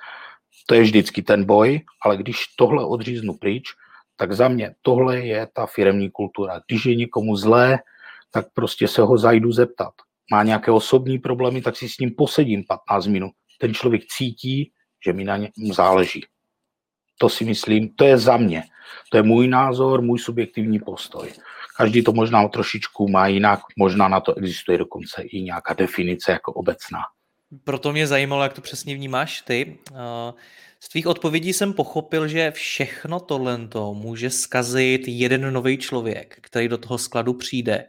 To 0.66 0.74
je 0.74 0.80
vždycky 0.82 1.22
ten 1.22 1.44
boj, 1.44 1.80
ale 2.02 2.16
když 2.16 2.46
tohle 2.56 2.84
odříznu 2.84 3.34
pryč, 3.34 3.68
tak 4.16 4.32
za 4.32 4.48
mě 4.48 4.74
tohle 4.82 5.20
je 5.20 5.48
ta 5.52 5.66
firemní 5.66 6.10
kultura. 6.10 6.60
Když 6.66 6.86
je 6.86 6.94
někomu 6.94 7.36
zlé, 7.36 7.78
tak 8.30 8.46
prostě 8.54 8.88
se 8.88 9.02
ho 9.02 9.18
zajdu 9.18 9.52
zeptat. 9.52 9.92
Má 10.30 10.42
nějaké 10.42 10.70
osobní 10.70 11.18
problémy, 11.18 11.62
tak 11.62 11.76
si 11.76 11.88
s 11.88 11.98
ním 11.98 12.14
posedím 12.16 12.64
15 12.64 13.06
minut. 13.06 13.32
Ten 13.60 13.74
člověk 13.74 14.02
cítí, 14.08 14.72
že 15.04 15.12
mi 15.12 15.24
na 15.24 15.36
něm 15.36 15.72
záleží. 15.72 16.24
To 17.18 17.28
si 17.28 17.44
myslím, 17.44 17.88
to 17.88 18.04
je 18.04 18.18
za 18.18 18.36
mě. 18.36 18.62
To 19.10 19.16
je 19.16 19.22
můj 19.22 19.48
názor, 19.48 20.02
můj 20.02 20.18
subjektivní 20.18 20.78
postoj. 20.78 21.28
Každý 21.78 22.02
to 22.02 22.12
možná 22.12 22.48
trošičku 22.48 23.08
má 23.08 23.26
jinak, 23.26 23.60
možná 23.76 24.08
na 24.08 24.20
to 24.20 24.34
existuje 24.34 24.78
dokonce 24.78 25.22
i 25.22 25.42
nějaká 25.42 25.74
definice 25.74 26.32
jako 26.32 26.52
obecná. 26.52 27.00
Proto 27.64 27.92
mě 27.92 28.06
zajímalo, 28.06 28.42
jak 28.42 28.52
to 28.52 28.60
přesně 28.60 28.94
vnímáš 28.94 29.40
ty. 29.40 29.78
Eh, 29.90 30.32
z 30.80 30.88
tvých 30.88 31.06
odpovědí 31.06 31.52
jsem 31.52 31.72
pochopil, 31.72 32.28
že 32.28 32.50
všechno 32.50 33.20
tohle 33.20 33.58
může 33.92 34.30
skazit 34.30 35.02
jeden 35.06 35.52
nový 35.52 35.78
člověk, 35.78 36.38
který 36.40 36.68
do 36.68 36.78
toho 36.78 36.98
skladu 36.98 37.34
přijde 37.34 37.84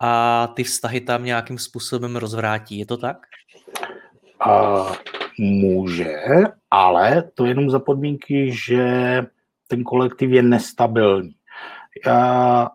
a 0.00 0.46
ty 0.46 0.64
vztahy 0.64 1.00
tam 1.00 1.24
nějakým 1.24 1.58
způsobem 1.58 2.16
rozvrátí. 2.16 2.78
Je 2.78 2.86
to 2.86 2.96
tak? 2.96 3.16
A 4.40 4.86
může, 5.38 6.16
ale 6.70 7.30
to 7.34 7.46
jenom 7.46 7.70
za 7.70 7.78
podmínky, 7.78 8.52
že 8.66 8.86
ten 9.68 9.84
kolektiv 9.84 10.30
je 10.30 10.42
nestabilní. 10.42 11.34
Já, 12.06 12.68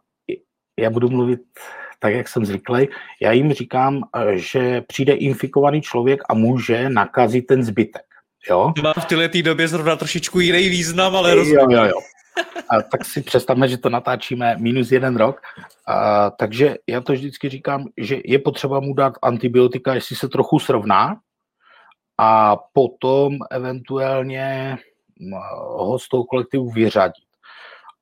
já 0.79 0.89
budu 0.89 1.09
mluvit 1.09 1.39
tak, 1.99 2.13
jak 2.13 2.27
jsem 2.27 2.45
zvyklý. 2.45 2.87
Já 3.21 3.31
jim 3.31 3.53
říkám, 3.53 4.03
že 4.33 4.81
přijde 4.81 5.13
infikovaný 5.13 5.81
člověk 5.81 6.21
a 6.29 6.33
může 6.33 6.89
nakazit 6.89 7.47
ten 7.47 7.63
zbytek. 7.63 8.05
Jo? 8.49 8.73
Mám 8.83 8.93
v 8.99 9.05
této 9.05 9.41
době 9.41 9.67
zrovna 9.67 9.95
trošičku 9.95 10.39
jiný 10.39 10.69
význam, 10.69 11.15
ale 11.15 11.35
rozumím. 11.35 11.71
Jo, 11.71 11.83
jo, 11.83 11.85
jo. 11.85 11.99
A 12.69 12.81
tak 12.81 13.05
si 13.05 13.21
představme, 13.21 13.67
že 13.67 13.77
to 13.77 13.89
natáčíme 13.89 14.55
minus 14.59 14.91
jeden 14.91 15.15
rok. 15.15 15.41
A, 15.87 16.29
takže 16.29 16.75
já 16.87 17.01
to 17.01 17.13
vždycky 17.13 17.49
říkám, 17.49 17.85
že 17.97 18.17
je 18.25 18.39
potřeba 18.39 18.79
mu 18.79 18.93
dát 18.93 19.13
antibiotika, 19.21 19.93
jestli 19.93 20.15
se 20.15 20.29
trochu 20.29 20.59
srovná, 20.59 21.15
a 22.17 22.55
potom 22.73 23.37
eventuálně 23.51 24.77
ho 25.77 25.99
z 25.99 26.09
toho 26.09 26.23
kolektivu 26.23 26.69
vyřadit. 26.69 27.25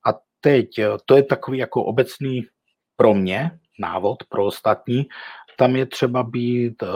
A 0.08 0.20
teď, 0.42 0.68
to 1.06 1.16
je 1.16 1.24
takový 1.24 1.58
jako 1.58 1.84
obecný 1.84 2.46
pro 2.96 3.14
mě 3.14 3.52
návod, 3.80 4.18
pro 4.30 4.46
ostatní, 4.46 5.08
tam 5.58 5.76
je 5.76 5.86
třeba 5.86 6.24
být 6.24 6.84
uh, 6.84 6.90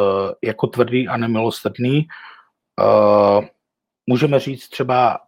jako 0.44 0.68
tvrdý 0.68 1.08
a 1.08 1.18
nemilosrdný. 1.18 2.08
Uh, 2.80 3.46
můžeme 4.08 4.40
říct 4.40 4.70
třeba 4.70 5.20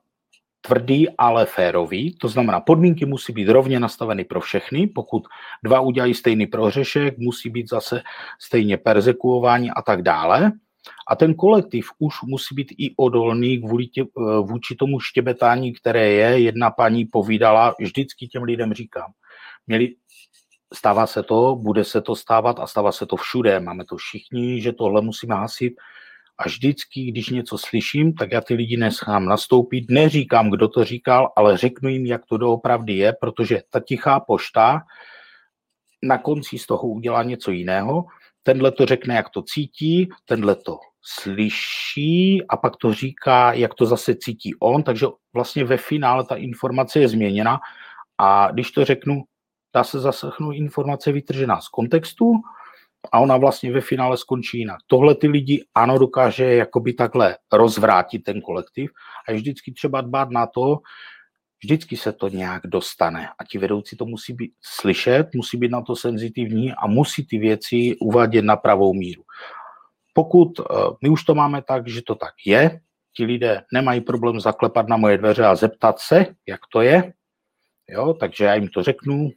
tvrdý, 0.62 1.10
ale 1.18 1.46
férový, 1.46 2.16
to 2.16 2.28
znamená, 2.28 2.60
podmínky 2.60 3.06
musí 3.06 3.34
být 3.34 3.50
rovně 3.50 3.80
nastaveny 3.80 4.24
pro 4.24 4.42
všechny, 4.42 4.88
pokud 4.88 5.24
dva 5.64 5.80
udělají 5.80 6.14
stejný 6.14 6.48
prohřešek, 6.48 7.18
musí 7.18 7.50
být 7.50 7.70
zase 7.70 8.02
stejně 8.40 8.78
persekuováni 8.78 9.72
a 9.72 9.82
tak 9.82 10.02
dále. 10.02 10.52
A 11.08 11.16
ten 11.16 11.34
kolektiv 11.34 11.88
už 12.00 12.22
musí 12.22 12.56
být 12.56 12.72
i 12.78 12.96
odolný 12.98 13.58
kvůli 13.58 13.88
tě, 13.88 14.02
eh, 14.02 14.06
vůči 14.42 14.76
tomu 14.76 15.00
štěbetání, 15.00 15.74
které 15.74 16.10
je. 16.10 16.40
Jedna 16.40 16.72
paní 16.72 17.06
povídala, 17.06 17.76
vždycky 17.80 18.28
těm 18.28 18.44
lidem 18.44 18.74
říkám, 18.74 19.12
měli, 19.68 19.96
stává 20.74 21.08
se 21.08 21.24
to, 21.24 21.56
bude 21.56 21.84
se 21.84 22.02
to 22.02 22.16
stávat 22.16 22.60
a 22.60 22.68
stává 22.68 22.92
se 22.92 23.06
to 23.06 23.16
všude. 23.16 23.60
Máme 23.60 23.86
to 23.86 23.96
všichni, 23.96 24.62
že 24.62 24.74
tohle 24.74 25.02
musíme 25.02 25.36
hasit. 25.36 25.74
A 26.38 26.44
vždycky, 26.44 27.04
když 27.04 27.30
něco 27.30 27.58
slyším, 27.58 28.14
tak 28.14 28.32
já 28.32 28.42
ty 28.42 28.54
lidi 28.54 28.78
nechám 28.78 29.26
nastoupit, 29.26 29.86
neříkám, 29.90 30.50
kdo 30.50 30.68
to 30.68 30.84
říkal, 30.84 31.32
ale 31.36 31.58
řeknu 31.58 31.90
jim, 31.90 32.06
jak 32.06 32.26
to 32.26 32.38
doopravdy 32.38 32.94
je, 32.94 33.14
protože 33.22 33.62
ta 33.70 33.80
tichá 33.80 34.20
pošta 34.20 34.82
na 36.04 36.18
konci 36.18 36.58
z 36.58 36.66
toho 36.66 36.88
udělá 36.88 37.24
něco 37.24 37.52
jiného. 37.52 38.06
Tenhle 38.44 38.72
to 38.72 38.86
řekne, 38.86 39.16
jak 39.16 39.30
to 39.30 39.42
cítí, 39.42 40.10
tenhle 40.26 40.56
to 40.56 40.78
slyší 41.02 42.44
a 42.50 42.58
pak 42.58 42.78
to 42.78 42.94
říká, 42.94 43.54
jak 43.54 43.74
to 43.74 43.86
zase 43.86 44.16
cítí 44.16 44.56
on, 44.60 44.84
takže 44.84 45.06
vlastně 45.34 45.64
ve 45.64 45.78
finále 45.78 46.26
ta 46.26 46.36
informace 46.36 47.00
je 47.00 47.08
změněna 47.08 47.60
a 48.18 48.52
když 48.52 48.72
to 48.72 48.86
řeknu, 48.86 49.24
dá 49.74 49.84
se 49.84 50.00
zaslechnout 50.00 50.52
informace 50.52 51.12
vytržená 51.12 51.62
z 51.62 51.68
kontextu 51.68 52.34
a 53.12 53.20
ona 53.20 53.38
vlastně 53.38 53.72
ve 53.72 53.82
finále 53.82 54.18
skončí 54.18 54.58
jinak. 54.60 54.78
Tohle 54.88 55.16
ty 55.16 55.28
lidi 55.28 55.66
ano 55.76 56.00
dokáže 56.00 56.56
jakoby 56.56 56.94
takhle 56.94 57.38
rozvrátit 57.54 58.24
ten 58.24 58.42
kolektiv 58.42 58.92
a 59.28 59.32
je 59.32 59.38
vždycky 59.38 59.72
třeba 59.72 60.02
dbát 60.02 60.30
na 60.30 60.48
to, 60.48 60.78
vždycky 61.64 61.98
se 61.98 62.14
to 62.14 62.28
nějak 62.28 62.68
dostane 62.68 63.30
a 63.40 63.44
ti 63.44 63.58
vedoucí 63.58 63.98
to 63.98 64.06
musí 64.06 64.34
být 64.34 64.54
slyšet, 64.62 65.28
musí 65.36 65.58
být 65.58 65.72
na 65.72 65.82
to 65.82 65.96
senzitivní 65.96 66.74
a 66.74 66.88
musí 66.88 67.26
ty 67.26 67.38
věci 67.38 67.96
uvádět 68.02 68.46
na 68.46 68.56
pravou 68.56 68.94
míru. 68.94 69.24
Pokud 70.14 70.60
eh, 70.60 70.64
my 71.02 71.10
už 71.10 71.24
to 71.24 71.36
máme 71.36 71.62
tak, 71.62 71.88
že 71.88 72.02
to 72.02 72.16
tak 72.16 72.34
je, 72.46 72.82
ti 73.16 73.26
lidé 73.26 73.64
nemají 73.74 74.02
problém 74.02 74.40
zaklepat 74.40 74.88
na 74.88 74.98
moje 74.98 75.18
dveře 75.18 75.46
a 75.46 75.56
zeptat 75.56 76.00
se, 76.00 76.26
jak 76.48 76.60
to 76.72 76.82
je, 76.82 77.14
jo, 77.90 78.14
takže 78.14 78.46
já 78.46 78.56
jim 78.56 78.68
to 78.68 78.84
řeknu, 78.84 79.30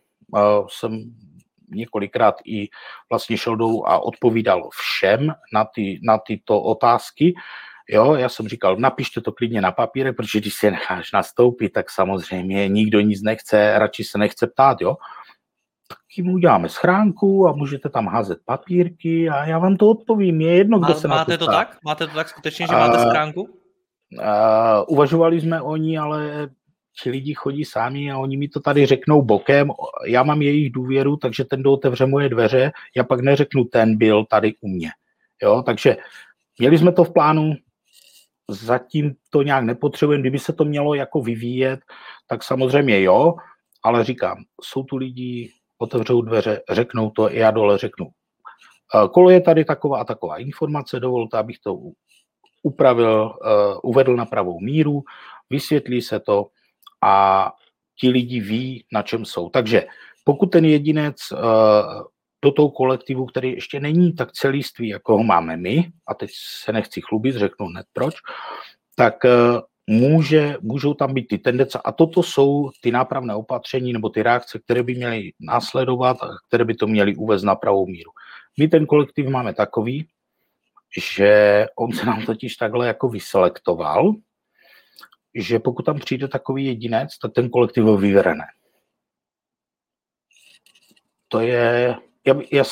jsem 0.69 1.15
několikrát 1.71 2.35
i 2.47 2.69
vlastně 3.11 3.39
šel 3.39 3.57
dolů 3.57 3.89
a 3.89 3.99
odpovídal 3.99 4.69
všem 4.73 5.35
na, 5.53 5.65
ty, 5.65 6.01
na 6.03 6.19
tyto 6.19 6.63
otázky, 6.63 7.35
Jo, 7.89 8.15
já 8.15 8.29
jsem 8.29 8.49
říkal, 8.49 8.77
napište 8.77 9.21
to 9.21 9.33
klidně 9.33 9.61
na 9.61 9.73
papíre, 9.73 10.13
protože 10.13 10.41
když 10.41 10.55
se 10.55 10.71
necháš 10.71 11.13
nastoupit, 11.13 11.69
tak 11.69 11.91
samozřejmě 11.91 12.69
nikdo 12.69 13.01
nic 13.01 13.23
nechce, 13.23 13.79
radši 13.79 14.05
se 14.05 14.19
nechce 14.19 14.47
ptát, 14.47 14.81
jo. 14.81 14.97
Tak 15.89 15.99
jim 16.17 16.29
uděláme 16.29 16.69
schránku 16.69 17.49
a 17.49 17.53
můžete 17.53 17.89
tam 17.89 18.07
házet 18.07 18.39
papírky 18.45 19.29
a 19.29 19.45
já 19.45 19.59
vám 19.59 19.77
to 19.77 19.91
odpovím. 19.91 20.41
Je 20.41 20.57
jedno, 20.57 20.79
kdo 20.79 20.93
Má, 20.93 21.01
se 21.01 21.09
Máte 21.09 21.33
na 21.33 21.39
to, 21.39 21.47
to 21.47 21.53
tak? 21.53 21.79
Máte 21.85 22.07
to 22.07 22.15
tak 22.15 22.29
skutečně, 22.29 22.67
že 22.67 22.73
máte 22.73 22.99
schránku? 22.99 23.43
Uh, 23.43 23.49
uvažovali 24.89 25.41
jsme 25.41 25.63
o 25.63 25.77
ní, 25.77 25.99
ale 25.99 26.49
ti 27.03 27.11
lidi 27.11 27.35
chodí 27.35 27.65
sami 27.65 28.11
a 28.11 28.19
oni 28.19 28.37
mi 28.37 28.49
to 28.49 28.61
tady 28.61 28.87
řeknou 28.87 29.23
bokem, 29.23 29.71
já 30.07 30.23
mám 30.23 30.43
jejich 30.43 30.73
důvěru, 30.73 31.17
takže 31.17 31.45
ten, 31.45 31.61
kdo 31.61 31.73
otevře 31.73 32.07
moje 32.07 32.29
dveře, 32.29 32.73
já 32.97 33.05
pak 33.05 33.21
neřeknu, 33.21 33.65
ten 33.65 33.99
byl 33.99 34.25
tady 34.25 34.55
u 34.61 34.69
mě. 34.69 34.91
Jo, 35.43 35.63
takže 35.67 35.97
měli 36.59 36.79
jsme 36.79 36.93
to 36.93 37.05
v 37.05 37.13
plánu, 37.13 37.55
zatím 38.51 39.15
to 39.31 39.43
nějak 39.43 39.65
nepotřebujeme, 39.65 40.23
kdyby 40.23 40.39
se 40.39 40.53
to 40.53 40.65
mělo 40.65 40.95
jako 40.95 41.21
vyvíjet, 41.21 41.81
tak 42.27 42.43
samozřejmě 42.43 43.03
jo, 43.03 43.35
ale 43.83 44.05
říkám, 44.05 44.45
jsou 44.63 44.83
tu 44.83 44.97
lidi, 44.97 45.53
otevřou 45.79 46.23
dveře, 46.23 46.63
řeknou 46.71 47.11
to, 47.11 47.29
já 47.29 47.51
dole 47.51 47.79
řeknu. 47.79 48.07
Eh, 48.95 49.09
kolo 49.09 49.31
je 49.31 49.41
tady 49.41 49.65
taková 49.65 50.01
a 50.01 50.05
taková 50.05 50.37
informace, 50.37 51.01
dovolte, 51.01 51.39
abych 51.39 51.59
to 51.59 51.79
upravil, 52.65 53.25
uh, 53.25 53.91
uvedl 53.91 54.17
na 54.17 54.27
pravou 54.27 54.61
míru, 54.61 55.03
vysvětlí 55.51 56.03
se 56.03 56.21
to 56.21 56.47
a 57.05 57.53
ti 58.01 58.09
lidi 58.09 58.41
ví, 58.41 58.85
na 58.93 59.03
čem 59.03 59.25
jsou. 59.25 59.49
Takže 59.49 59.87
pokud 60.25 60.47
ten 60.47 60.65
jedinec 60.65 61.17
uh, 61.33 61.39
do 62.45 62.53
toho 62.53 62.71
kolektivu, 62.71 63.27
který 63.27 63.53
ještě 63.53 63.81
není 63.81 64.13
tak 64.13 64.33
celiství, 64.33 64.89
jako 64.89 65.17
ho 65.17 65.25
máme 65.25 65.57
my, 65.57 65.93
a 66.09 66.15
teď 66.15 66.31
se 66.65 66.73
nechci 66.73 67.01
chlubit, 67.01 67.37
řeknu 67.37 67.67
hned 67.67 67.87
proč, 67.93 68.15
tak 68.97 69.15
uh, 69.25 69.61
může, 69.87 70.57
můžou 70.61 70.95
tam 70.95 71.15
být 71.15 71.29
ty 71.29 71.39
tendence 71.39 71.79
a 71.85 71.93
toto 71.93 72.23
jsou 72.23 72.71
ty 72.81 72.91
nápravné 72.91 73.35
opatření 73.35 73.93
nebo 73.93 74.09
ty 74.09 74.23
reakce, 74.23 74.59
které 74.59 74.83
by 74.83 74.95
měly 74.95 75.33
následovat 75.41 76.23
a 76.23 76.29
které 76.49 76.65
by 76.65 76.75
to 76.75 76.87
měly 76.87 77.17
uvést 77.17 77.43
na 77.43 77.55
pravou 77.55 77.87
míru. 77.87 78.11
My 78.59 78.69
ten 78.69 78.87
kolektiv 78.87 79.27
máme 79.27 79.55
takový, 79.55 80.09
že 81.01 81.67
on 81.77 81.93
se 81.93 82.07
nám 82.07 82.27
totiž 82.27 82.57
takhle 82.57 82.87
jako 82.87 83.09
vyselektoval, 83.09 84.13
že 85.35 85.59
pokud 85.59 85.83
tam 85.83 85.99
přijde 85.99 86.29
takový 86.29 86.65
jedinec, 86.65 87.19
tak 87.19 87.33
ten 87.33 87.51
kolektiv 87.51 87.85
ho 87.85 87.97
vyvrne. 87.97 88.45
To 91.29 91.41
je, 91.41 91.97
já, 92.27 92.35
já, 92.53 92.65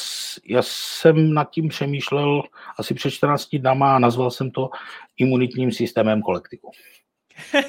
já 0.48 0.62
jsem 0.62 1.34
nad 1.34 1.50
tím 1.50 1.68
přemýšlel 1.68 2.42
asi 2.78 2.94
před 2.94 3.10
14 3.10 3.48
dnama 3.56 3.96
a 3.96 3.98
nazval 3.98 4.30
jsem 4.30 4.50
to 4.50 4.70
imunitním 5.16 5.72
systémem 5.72 6.22
kolektivu. 6.22 6.70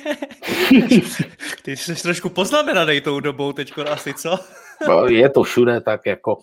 Ty 1.61 1.77
jsi 1.77 2.03
trošku 2.03 2.29
poznamenaný 2.29 3.01
tou 3.01 3.19
dobou 3.19 3.53
teď 3.53 3.73
asi, 3.77 4.13
co? 4.13 4.39
No, 4.87 5.05
je 5.05 5.29
to 5.29 5.43
všude 5.43 5.81
tak 5.81 6.05
jako 6.05 6.37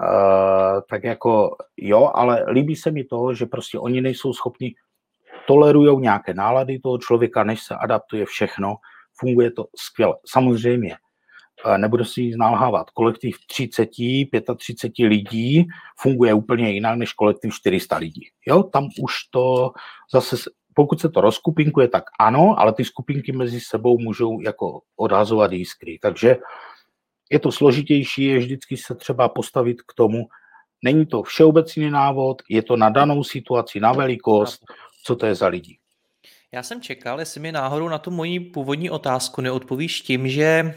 Uh, 0.00 0.80
tak 0.90 1.04
jako 1.04 1.56
jo, 1.76 2.10
ale 2.14 2.44
líbí 2.48 2.76
se 2.76 2.90
mi 2.90 3.04
to, 3.04 3.34
že 3.34 3.46
prostě 3.46 3.78
oni 3.78 4.00
nejsou 4.00 4.32
schopni, 4.32 4.74
tolerují 5.50 6.00
nějaké 6.00 6.34
nálady 6.34 6.78
toho 6.78 6.98
člověka, 6.98 7.44
než 7.44 7.62
se 7.62 7.74
adaptuje 7.74 8.26
všechno, 8.26 8.76
funguje 9.20 9.50
to 9.50 9.66
skvěle. 9.76 10.14
Samozřejmě, 10.26 10.96
uh, 11.66 11.78
nebudu 11.78 12.04
si 12.04 12.22
nic 12.22 12.36
nalhávat, 12.36 12.90
kolektiv 12.90 13.36
30, 13.46 13.88
35 14.56 15.06
lidí 15.06 15.66
funguje 15.98 16.34
úplně 16.34 16.70
jinak 16.70 16.98
než 16.98 17.12
kolektiv 17.12 17.54
400 17.54 17.96
lidí. 17.96 18.22
Jo, 18.46 18.62
tam 18.62 18.88
už 19.02 19.12
to 19.30 19.72
zase 20.12 20.36
pokud 20.74 21.00
se 21.00 21.08
to 21.08 21.20
rozkupinkuje, 21.20 21.88
tak 21.88 22.04
ano, 22.18 22.54
ale 22.58 22.72
ty 22.72 22.84
skupinky 22.84 23.32
mezi 23.32 23.60
sebou 23.60 23.98
můžou 23.98 24.40
jako 24.40 24.80
odhazovat 24.96 25.52
jiskry. 25.52 25.98
Takže 26.02 26.36
je 27.30 27.38
to 27.38 27.52
složitější, 27.52 28.24
je 28.24 28.38
vždycky 28.38 28.76
se 28.76 28.94
třeba 28.94 29.28
postavit 29.28 29.82
k 29.82 29.94
tomu, 29.94 30.28
není 30.84 31.06
to 31.06 31.22
všeobecný 31.22 31.90
návod, 31.90 32.42
je 32.48 32.62
to 32.62 32.76
na 32.76 32.88
danou 32.88 33.24
situaci, 33.24 33.80
na 33.80 33.92
velikost, 33.92 34.64
co 35.02 35.16
to 35.16 35.26
je 35.26 35.34
za 35.34 35.46
lidi. 35.46 35.78
Já 36.52 36.62
jsem 36.62 36.80
čekal, 36.80 37.20
jestli 37.20 37.40
mi 37.40 37.52
náhodou 37.52 37.88
na 37.88 37.98
tu 37.98 38.10
moji 38.10 38.40
původní 38.40 38.90
otázku 38.90 39.40
neodpovíš 39.40 40.00
tím, 40.00 40.28
že 40.28 40.74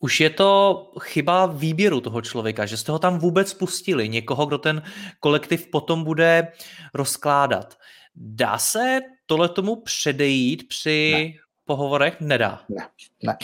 už 0.00 0.20
je 0.20 0.30
to 0.30 0.92
chyba 1.00 1.46
výběru 1.46 2.00
toho 2.00 2.22
člověka, 2.22 2.66
že 2.66 2.76
jste 2.76 2.92
ho 2.92 2.98
tam 2.98 3.18
vůbec 3.18 3.54
pustili, 3.54 4.08
někoho, 4.08 4.46
kdo 4.46 4.58
ten 4.58 4.82
kolektiv 5.20 5.66
potom 5.66 6.04
bude 6.04 6.52
rozkládat. 6.94 7.78
Dá 8.14 8.58
se 8.58 9.00
tohle 9.26 9.48
tomu 9.48 9.76
předejít 9.76 10.68
při 10.68 11.14
ne. 11.16 11.40
pohovorech? 11.64 12.20
Nedá. 12.20 12.60
Ne, 12.68 12.88
ne. 13.22 13.36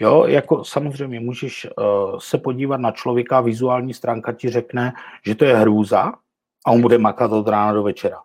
Jo, 0.00 0.24
jako 0.26 0.64
samozřejmě 0.64 1.20
můžeš 1.20 1.66
uh, 1.66 2.18
se 2.18 2.38
podívat 2.38 2.80
na 2.80 2.90
člověka, 2.90 3.40
vizuální 3.40 3.94
stránka 3.94 4.32
ti 4.32 4.50
řekne, 4.50 4.92
že 5.26 5.34
to 5.34 5.44
je 5.44 5.56
hrůza 5.56 6.12
a 6.66 6.70
on 6.70 6.80
bude 6.80 6.98
makat 6.98 7.32
od 7.32 7.48
rána 7.48 7.72
do 7.72 7.82
večera. 7.82 8.22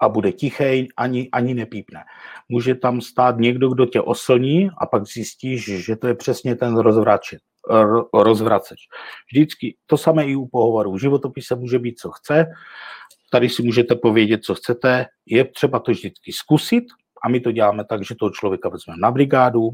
A 0.00 0.08
bude 0.08 0.32
tichej, 0.32 0.88
ani, 0.96 1.28
ani 1.32 1.54
nepípne. 1.54 2.04
Může 2.48 2.74
tam 2.74 3.00
stát 3.00 3.38
někdo, 3.38 3.68
kdo 3.68 3.86
tě 3.86 4.00
oslní 4.00 4.70
a 4.78 4.86
pak 4.86 5.06
zjistíš, 5.06 5.84
že 5.84 5.96
to 5.96 6.06
je 6.06 6.14
přesně 6.14 6.56
ten 6.56 6.76
rozvračet, 6.76 7.40
rozvraceč. 8.14 8.78
Vždycky 9.32 9.76
to 9.86 9.96
samé 9.96 10.26
i 10.26 10.36
u 10.36 10.46
pohovoru. 10.46 10.92
V 10.92 11.00
životopise 11.00 11.54
může 11.54 11.78
být, 11.78 11.98
co 11.98 12.10
chce. 12.10 12.46
Tady 13.30 13.48
si 13.48 13.62
můžete 13.62 13.94
povědět, 13.94 14.44
co 14.44 14.54
chcete. 14.54 15.06
Je 15.26 15.44
třeba 15.44 15.78
to 15.78 15.90
vždycky 15.90 16.32
zkusit 16.32 16.84
a 17.22 17.28
my 17.28 17.40
to 17.40 17.52
děláme 17.52 17.84
tak, 17.84 18.04
že 18.04 18.14
toho 18.14 18.30
člověka 18.30 18.68
vezmeme 18.68 19.00
na 19.00 19.10
brigádu, 19.10 19.70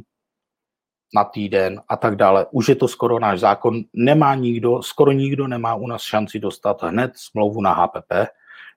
na 1.14 1.24
týden 1.24 1.80
a 1.88 1.96
tak 1.96 2.16
dále. 2.16 2.46
Už 2.50 2.68
je 2.68 2.74
to 2.74 2.88
skoro 2.88 3.18
náš 3.18 3.40
zákon. 3.40 3.80
Nemá 3.92 4.34
nikdo, 4.34 4.82
skoro 4.82 5.12
nikdo 5.12 5.48
nemá 5.48 5.74
u 5.74 5.86
nás 5.86 6.02
šanci 6.02 6.38
dostat 6.38 6.82
hned 6.82 7.12
smlouvu 7.14 7.60
na 7.60 7.72
HPP. 7.72 8.12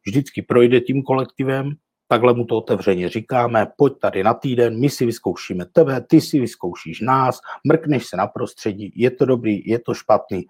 Vždycky 0.07 0.41
projde 0.41 0.81
tím 0.81 1.03
kolektivem, 1.03 1.71
takhle 2.07 2.33
mu 2.33 2.45
to 2.45 2.57
otevřeně 2.57 3.09
říkáme, 3.09 3.67
pojď 3.77 3.93
tady 4.01 4.23
na 4.23 4.33
týden, 4.33 4.79
my 4.79 4.89
si 4.89 5.05
vyzkoušíme 5.05 5.65
tebe, 5.65 6.01
ty 6.01 6.21
si 6.21 6.39
vyzkoušíš 6.39 7.01
nás, 7.01 7.39
mrkneš 7.67 8.05
se 8.05 8.17
na 8.17 8.27
prostředí, 8.27 8.91
je 8.95 9.11
to 9.11 9.25
dobrý, 9.25 9.67
je 9.69 9.79
to 9.79 9.93
špatný 9.93 10.45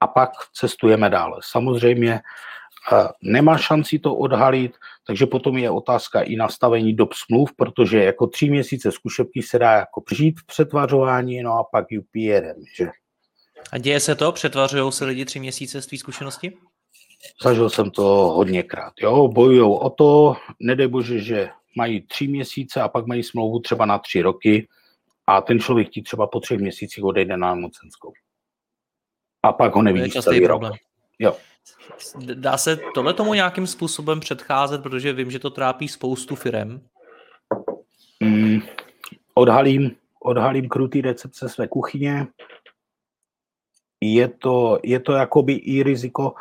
a 0.00 0.06
pak 0.06 0.30
cestujeme 0.54 1.10
dále. 1.10 1.38
Samozřejmě 1.42 2.20
nemá 3.22 3.58
šanci 3.58 3.98
to 3.98 4.14
odhalit, 4.14 4.72
takže 5.06 5.26
potom 5.26 5.56
je 5.56 5.70
otázka 5.70 6.20
i 6.20 6.36
nastavení 6.36 6.94
dob 6.94 7.12
smluv, 7.12 7.50
protože 7.56 8.04
jako 8.04 8.26
tři 8.26 8.50
měsíce 8.50 8.92
zkušebky 8.92 9.42
se 9.42 9.58
dá 9.58 9.72
jako 9.72 10.00
přijít 10.00 10.40
v 10.40 10.46
přetvařování, 10.46 11.42
no 11.42 11.52
a 11.52 11.64
pak 11.64 11.86
UPRM, 11.98 12.62
že? 12.76 12.88
A 13.72 13.78
děje 13.78 14.00
se 14.00 14.14
to? 14.14 14.32
Přetvařují 14.32 14.92
se 14.92 15.04
lidi 15.04 15.24
tři 15.24 15.40
měsíce 15.40 15.82
z 15.82 15.86
tvý 15.86 15.98
zkušenosti? 15.98 16.52
Zažil 17.42 17.70
jsem 17.70 17.90
to 17.90 18.02
hodněkrát, 18.36 18.92
jo, 19.00 19.28
bojují 19.28 19.60
o 19.60 19.90
to, 19.90 20.36
nedej 20.60 20.86
bože, 20.88 21.18
že 21.18 21.50
mají 21.76 22.00
tři 22.00 22.28
měsíce 22.28 22.80
a 22.80 22.88
pak 22.88 23.06
mají 23.06 23.22
smlouvu 23.22 23.60
třeba 23.60 23.86
na 23.86 23.98
tři 23.98 24.22
roky 24.22 24.68
a 25.26 25.40
ten 25.40 25.60
člověk 25.60 25.88
ti 25.88 26.02
třeba 26.02 26.26
po 26.26 26.40
třech 26.40 26.60
měsících 26.60 27.04
odejde 27.04 27.36
na 27.36 27.54
mocenskou. 27.54 28.12
A 29.42 29.52
pak 29.52 29.74
ho 29.74 29.82
nevidíš 29.82 30.12
celý 30.12 30.40
problém. 30.40 30.72
rok. 30.72 30.80
Jo. 31.18 31.36
Dá 32.34 32.56
se 32.56 32.78
tohle 32.94 33.14
tomu 33.14 33.34
nějakým 33.34 33.66
způsobem 33.66 34.20
předcházet, 34.20 34.82
protože 34.82 35.12
vím, 35.12 35.30
že 35.30 35.38
to 35.38 35.50
trápí 35.50 35.88
spoustu 35.88 36.36
firem? 36.36 36.80
Mm, 38.20 38.60
odhalím, 39.34 39.96
odhalím 40.22 40.68
krutý 40.68 41.00
recepce 41.00 41.48
své 41.48 41.68
kuchyně. 41.68 42.26
Je 44.00 44.28
to, 44.28 44.78
je 44.82 45.00
to 45.00 45.12
jakoby 45.12 45.52
i 45.52 45.82
riziko 45.82 46.34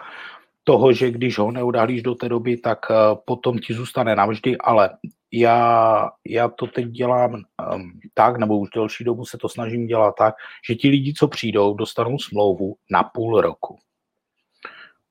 toho, 0.63 0.93
že 0.93 1.11
když 1.11 1.37
ho 1.37 1.51
neodhalíš 1.51 2.03
do 2.03 2.15
té 2.15 2.29
doby, 2.29 2.57
tak 2.57 2.79
eh, 2.91 2.95
potom 3.25 3.59
ti 3.59 3.73
zůstane 3.73 4.15
navždy, 4.15 4.57
ale 4.57 4.89
já, 5.31 6.09
já 6.27 6.49
to 6.49 6.67
teď 6.67 6.85
dělám 6.85 7.33
um, 7.33 7.99
tak, 8.13 8.37
nebo 8.37 8.59
už 8.59 8.69
delší 8.69 9.03
dobu 9.03 9.25
se 9.25 9.37
to 9.37 9.49
snažím 9.49 9.87
dělat 9.87 10.15
tak, 10.17 10.35
že 10.69 10.75
ti 10.75 10.89
lidi, 10.89 11.13
co 11.13 11.27
přijdou, 11.27 11.73
dostanou 11.73 12.19
smlouvu 12.19 12.75
na 12.91 13.03
půl 13.03 13.41
roku. 13.41 13.79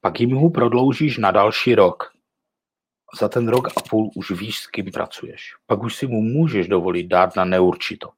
Pak 0.00 0.20
jim 0.20 0.36
ho 0.36 0.50
prodloužíš 0.50 1.18
na 1.18 1.30
další 1.30 1.74
rok. 1.74 2.12
Za 3.20 3.28
ten 3.28 3.48
rok 3.48 3.68
a 3.68 3.80
půl 3.90 4.10
už 4.14 4.30
víš, 4.30 4.58
s 4.58 4.66
kým 4.66 4.90
pracuješ. 4.90 5.54
Pak 5.66 5.82
už 5.82 5.96
si 5.96 6.06
mu 6.06 6.20
můžeš 6.20 6.68
dovolit 6.68 7.06
dát 7.06 7.36
na 7.36 7.44
neurčito. 7.44 8.10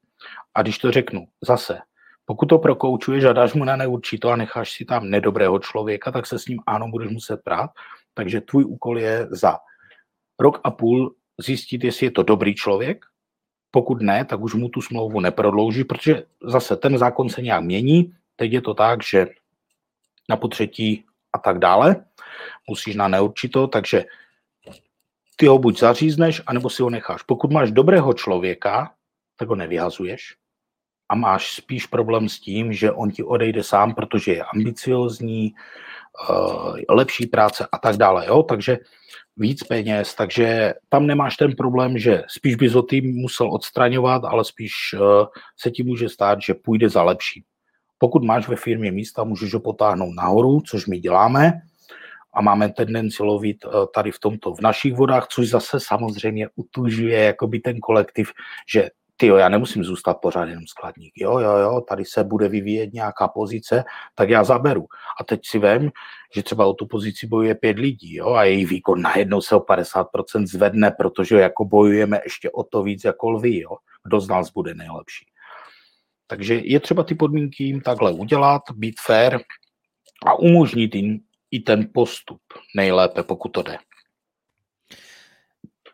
A 0.54 0.62
když 0.62 0.78
to 0.78 0.90
řeknu, 0.90 1.26
zase, 1.40 1.78
pokud 2.24 2.46
to 2.46 2.58
prokoučuješ 2.58 3.24
a 3.24 3.32
dáš 3.32 3.54
mu 3.54 3.64
na 3.64 3.76
neurčito 3.76 4.30
a 4.30 4.36
necháš 4.36 4.72
si 4.72 4.84
tam 4.84 5.10
nedobrého 5.10 5.58
člověka, 5.58 6.12
tak 6.12 6.26
se 6.26 6.38
s 6.38 6.46
ním 6.46 6.60
ano 6.66 6.88
budeš 6.88 7.10
muset 7.10 7.40
prát. 7.44 7.70
Takže 8.14 8.40
tvůj 8.40 8.64
úkol 8.64 8.98
je 8.98 9.26
za 9.30 9.58
rok 10.40 10.60
a 10.64 10.70
půl 10.70 11.14
zjistit, 11.40 11.84
jestli 11.84 12.06
je 12.06 12.10
to 12.10 12.22
dobrý 12.22 12.54
člověk. 12.54 13.04
Pokud 13.70 14.02
ne, 14.02 14.24
tak 14.24 14.40
už 14.40 14.54
mu 14.54 14.68
tu 14.68 14.82
smlouvu 14.82 15.20
neprodlouží, 15.20 15.84
protože 15.84 16.22
zase 16.42 16.76
ten 16.76 16.98
zákon 16.98 17.28
se 17.28 17.42
nějak 17.42 17.64
mění. 17.64 18.14
Teď 18.36 18.52
je 18.52 18.60
to 18.60 18.74
tak, 18.74 19.02
že 19.02 19.26
na 20.28 20.36
potřetí 20.36 21.04
a 21.32 21.38
tak 21.38 21.58
dále 21.58 22.04
musíš 22.68 22.96
na 22.96 23.08
neurčito, 23.08 23.66
takže 23.66 24.04
ty 25.36 25.46
ho 25.46 25.58
buď 25.58 25.78
zařízneš, 25.78 26.42
anebo 26.46 26.70
si 26.70 26.82
ho 26.82 26.90
necháš. 26.90 27.22
Pokud 27.22 27.52
máš 27.52 27.70
dobrého 27.70 28.14
člověka, 28.14 28.94
tak 29.36 29.48
ho 29.48 29.54
nevyhazuješ 29.54 30.41
a 31.12 31.14
máš 31.14 31.54
spíš 31.54 31.86
problém 31.86 32.28
s 32.28 32.40
tím, 32.40 32.72
že 32.72 32.92
on 32.92 33.10
ti 33.10 33.22
odejde 33.22 33.62
sám, 33.62 33.94
protože 33.94 34.32
je 34.32 34.44
ambiciozní, 34.44 35.52
eh, 35.52 36.82
lepší 36.88 37.26
práce 37.26 37.66
a 37.72 37.78
tak 37.78 37.96
dále. 37.96 38.26
Jo? 38.26 38.42
Takže 38.42 38.78
víc 39.36 39.62
peněz, 39.62 40.14
takže 40.14 40.74
tam 40.88 41.06
nemáš 41.06 41.36
ten 41.36 41.52
problém, 41.56 41.98
že 41.98 42.22
spíš 42.28 42.54
bys 42.54 42.72
ho 42.72 42.82
tým 42.82 43.14
musel 43.14 43.52
odstraňovat, 43.52 44.24
ale 44.24 44.44
spíš 44.44 44.72
eh, 44.94 44.98
se 45.56 45.70
ti 45.70 45.82
může 45.82 46.08
stát, 46.08 46.38
že 46.42 46.54
půjde 46.54 46.88
za 46.88 47.02
lepší. 47.02 47.44
Pokud 47.98 48.24
máš 48.24 48.48
ve 48.48 48.56
firmě 48.56 48.92
místa, 48.92 49.24
můžeš 49.24 49.54
ho 49.54 49.60
potáhnout 49.60 50.14
nahoru, 50.16 50.60
což 50.60 50.86
my 50.86 50.98
děláme 50.98 51.52
a 52.34 52.42
máme 52.42 52.72
tendenci 52.72 53.22
lovit 53.22 53.64
eh, 53.64 53.68
tady 53.94 54.10
v 54.10 54.18
tomto 54.18 54.54
v 54.54 54.60
našich 54.60 54.94
vodách, 54.94 55.26
což 55.28 55.48
zase 55.48 55.80
samozřejmě 55.80 56.48
utužuje 56.56 57.18
jakoby 57.18 57.60
ten 57.60 57.80
kolektiv, 57.80 58.32
že 58.68 58.88
ty 59.22 59.26
jo, 59.26 59.36
já 59.36 59.48
nemusím 59.48 59.84
zůstat 59.84 60.14
pořád 60.14 60.48
jenom 60.48 60.66
skladník, 60.66 61.12
jo, 61.16 61.38
jo, 61.38 61.56
jo, 61.56 61.80
tady 61.80 62.04
se 62.04 62.24
bude 62.24 62.48
vyvíjet 62.48 62.92
nějaká 62.92 63.28
pozice, 63.28 63.84
tak 64.14 64.30
já 64.30 64.44
zaberu. 64.44 64.86
A 65.20 65.24
teď 65.24 65.40
si 65.44 65.58
vem, 65.58 65.90
že 66.34 66.42
třeba 66.42 66.66
o 66.66 66.72
tu 66.72 66.86
pozici 66.86 67.26
bojuje 67.26 67.54
pět 67.54 67.78
lidí, 67.78 68.14
jo, 68.14 68.32
a 68.32 68.44
její 68.44 68.64
výkon 68.64 69.02
najednou 69.02 69.40
se 69.40 69.54
o 69.56 69.60
50% 69.60 70.46
zvedne, 70.46 70.90
protože 70.90 71.36
jako 71.36 71.64
bojujeme 71.64 72.20
ještě 72.24 72.50
o 72.50 72.62
to 72.62 72.82
víc 72.82 73.04
jako 73.04 73.30
lvy, 73.30 73.60
jo. 73.60 73.70
Kdo 74.04 74.20
z 74.20 74.28
nás 74.28 74.50
bude 74.50 74.74
nejlepší. 74.74 75.26
Takže 76.26 76.54
je 76.54 76.80
třeba 76.80 77.02
ty 77.02 77.14
podmínky 77.14 77.64
jim 77.64 77.80
takhle 77.80 78.12
udělat, 78.12 78.62
být 78.74 79.00
fair 79.06 79.38
a 80.26 80.34
umožnit 80.34 80.94
jim 80.94 81.20
i 81.50 81.60
ten 81.60 81.88
postup 81.94 82.40
nejlépe, 82.76 83.22
pokud 83.22 83.48
to 83.48 83.62
jde. 83.62 83.78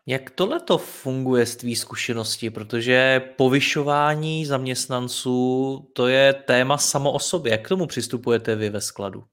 Jak 0.09 0.29
tohle 0.29 0.59
to 0.59 0.77
funguje 0.77 1.45
z 1.45 1.55
tvý 1.55 1.75
zkušenosti? 1.75 2.49
Protože 2.49 3.21
povyšování 3.37 4.45
zaměstnanců, 4.45 5.89
to 5.93 6.07
je 6.07 6.33
téma 6.33 6.77
samo 6.77 7.11
o 7.11 7.19
sobě. 7.19 7.51
Jak 7.51 7.65
k 7.65 7.69
tomu 7.69 7.87
přistupujete 7.87 8.55
vy 8.55 8.69
ve 8.69 8.81
skladu? 8.81 9.23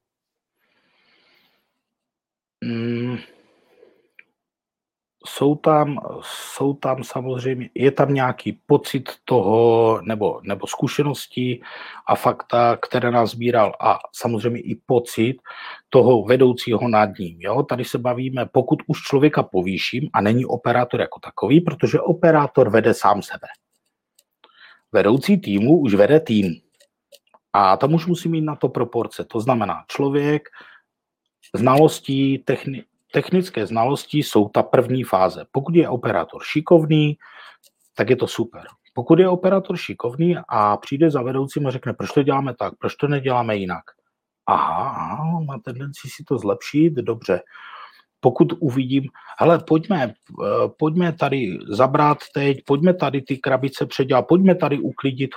Jsou 5.37 5.55
tam, 5.55 5.99
jsou 6.23 6.75
tam 6.75 7.05
samozřejmě, 7.05 7.71
je 7.75 7.91
tam 7.91 8.15
nějaký 8.15 8.53
pocit 8.67 9.11
toho, 9.25 10.01
nebo, 10.03 10.41
nebo 10.43 10.67
zkušenosti 10.67 11.61
a 12.07 12.15
fakta, 12.15 12.77
které 12.77 13.11
nás 13.11 13.31
sbíral 13.31 13.73
a 13.81 13.99
samozřejmě 14.13 14.61
i 14.61 14.75
pocit 14.87 15.37
toho 15.89 16.23
vedoucího 16.23 16.89
nad 16.89 17.19
ním. 17.19 17.37
Jo? 17.41 17.63
Tady 17.63 17.85
se 17.85 17.99
bavíme, 17.99 18.47
pokud 18.47 18.83
už 18.87 19.03
člověka 19.03 19.43
povýším 19.43 20.09
a 20.13 20.21
není 20.21 20.45
operátor 20.45 21.01
jako 21.01 21.21
takový, 21.21 21.61
protože 21.61 22.01
operátor 22.01 22.71
vede 22.71 22.95
sám 22.95 23.23
sebe. 23.23 23.49
Vedoucí 24.93 25.37
týmu 25.37 25.79
už 25.79 25.95
vede 25.95 26.21
tým. 26.21 26.61
A 27.53 27.77
tam 27.77 27.95
už 27.95 28.07
musí 28.07 28.29
mít 28.29 28.41
na 28.41 28.57
to 28.57 28.69
proporce. 28.69 29.25
To 29.25 29.41
znamená, 29.41 29.85
člověk 29.89 30.49
znalostí, 31.55 32.39
techni- 32.39 32.85
technické 33.13 33.67
znalosti 33.67 34.19
jsou 34.19 34.49
ta 34.49 34.63
první 34.63 35.05
fáze. 35.05 35.45
Pokud 35.53 35.75
je 35.75 35.89
operátor 35.89 36.43
šikovný, 36.45 37.19
tak 37.95 38.11
je 38.11 38.17
to 38.17 38.27
super. 38.27 38.63
Pokud 38.95 39.19
je 39.19 39.29
operátor 39.29 39.77
šikovný 39.77 40.37
a 40.49 40.77
přijde 40.77 41.11
za 41.11 41.23
vedoucím 41.23 41.67
a 41.67 41.71
řekne, 41.71 41.93
proč 41.93 42.13
to 42.13 42.23
děláme 42.23 42.55
tak, 42.55 42.75
proč 42.79 42.95
to 42.95 43.09
neděláme 43.09 43.57
jinak. 43.57 43.85
Aha, 44.47 44.89
aha 44.89 45.41
má 45.41 45.59
tendenci 45.59 46.09
si 46.09 46.25
to 46.25 46.39
zlepšit, 46.39 46.95
dobře. 46.95 47.41
Pokud 48.21 48.53
uvidím, 48.61 49.05
hele, 49.39 49.59
pojďme, 49.59 50.05
eh, 50.05 50.69
pojďme 50.79 51.13
tady 51.13 51.59
zabrat 51.69 52.19
teď, 52.35 52.59
pojďme 52.67 52.95
tady 52.95 53.23
ty 53.23 53.39
krabice 53.39 53.87
předělat, 53.87 54.27
pojďme 54.29 54.55
tady 54.55 54.79
uklidit. 54.79 55.31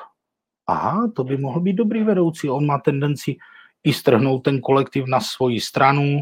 Aha, 0.68 1.12
to 1.16 1.24
by 1.24 1.38
mohl 1.38 1.60
být 1.60 1.74
dobrý 1.74 2.04
vedoucí, 2.04 2.50
on 2.50 2.66
má 2.66 2.78
tendenci 2.78 3.36
i 3.84 3.94
strhnout 3.94 4.44
ten 4.44 4.62
kolektiv 4.62 5.06
na 5.08 5.20
svoji 5.20 5.62
stranu, 5.62 6.20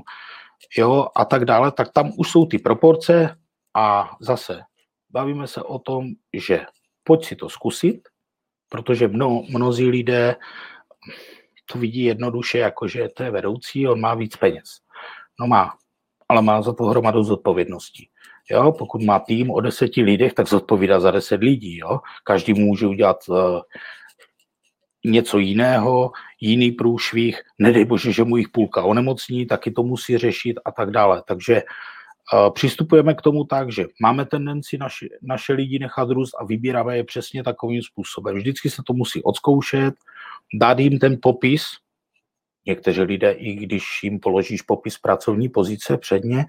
jo, 0.78 1.08
a 1.15 1.26
tak 1.26 1.46
dále, 1.46 1.72
tak 1.72 1.93
tam 1.93 2.12
už 2.17 2.32
jsou 2.32 2.46
ty 2.46 2.60
proporce 2.60 3.38
a 3.76 4.15
zase 4.22 4.62
bavíme 5.10 5.48
se 5.48 5.63
o 5.63 5.80
tom, 5.80 6.06
že 6.34 6.65
pojď 7.04 7.26
si 7.26 7.36
to 7.36 7.50
zkusit, 7.50 8.02
protože 8.70 9.08
mno, 9.08 9.43
mnozí 9.50 9.89
lidé 9.89 10.36
to 11.72 11.80
vidí 11.80 12.04
jednoduše, 12.04 12.58
jako 12.58 12.88
že 12.88 13.10
to 13.10 13.24
je 13.24 13.32
vedoucí, 13.32 13.88
on 13.88 14.00
má 14.00 14.15
víc 14.15 14.36
peněz. 14.36 14.70
No 15.39 15.48
má, 15.48 15.74
ale 16.30 16.41
má 16.41 16.62
za 16.62 16.74
to 16.74 16.84
hromadu 16.84 17.24
zodpovědností. 17.24 18.10
Jo, 18.52 18.72
pokud 18.72 19.02
má 19.04 19.20
tým 19.20 19.52
o 19.52 19.62
deseti 19.62 20.02
lidech, 20.02 20.34
tak 20.34 20.48
zodpovídá 20.48 21.00
za 21.00 21.12
deset 21.12 21.41
lidí. 21.41 21.78
Jo. 21.78 22.00
Každý 22.24 22.54
může 22.54 22.88
udělat 22.88 23.17
uh, 23.30 23.60
něco 25.06 25.38
jiného, 25.38 26.12
jiný 26.39 26.71
průšvih, 26.71 27.41
nedej 27.60 27.86
bože, 27.86 28.12
že 28.12 28.23
mu 28.23 28.38
jich 28.38 28.50
půlka 28.50 28.84
onemocní, 28.84 29.45
taky 29.45 29.71
to 29.71 29.84
musí 29.84 30.17
řešit 30.17 30.60
a 30.65 30.71
tak 30.71 30.91
dále. 30.91 31.23
Takže 31.28 31.63
uh, 32.34 32.54
přistupujeme 32.54 33.13
k 33.13 33.21
tomu 33.21 33.43
tak, 33.43 33.71
že 33.71 33.86
máme 34.02 34.26
tendenci 34.26 34.78
naše, 34.78 35.08
naše 35.21 35.54
lidi 35.54 35.80
nechat 35.80 36.10
růst 36.10 36.34
a 36.39 36.45
vybíráme 36.45 36.97
je 36.97 37.04
přesně 37.04 37.43
takovým 37.43 37.82
způsobem. 37.84 38.36
Vždycky 38.36 38.69
se 38.69 38.82
to 38.88 38.93
musí 38.93 39.23
odzkoušet, 39.23 39.93
dát 40.54 40.80
jim 40.80 41.00
ten 41.00 41.17
popis, 41.21 41.63
někteří 42.65 43.02
lidé, 43.02 43.32
i 43.32 43.54
když 43.54 43.84
jim 44.04 44.19
položíš 44.19 44.62
popis 44.62 44.97
pracovní 44.97 45.50
pozice 45.50 45.97
předně, 45.97 46.45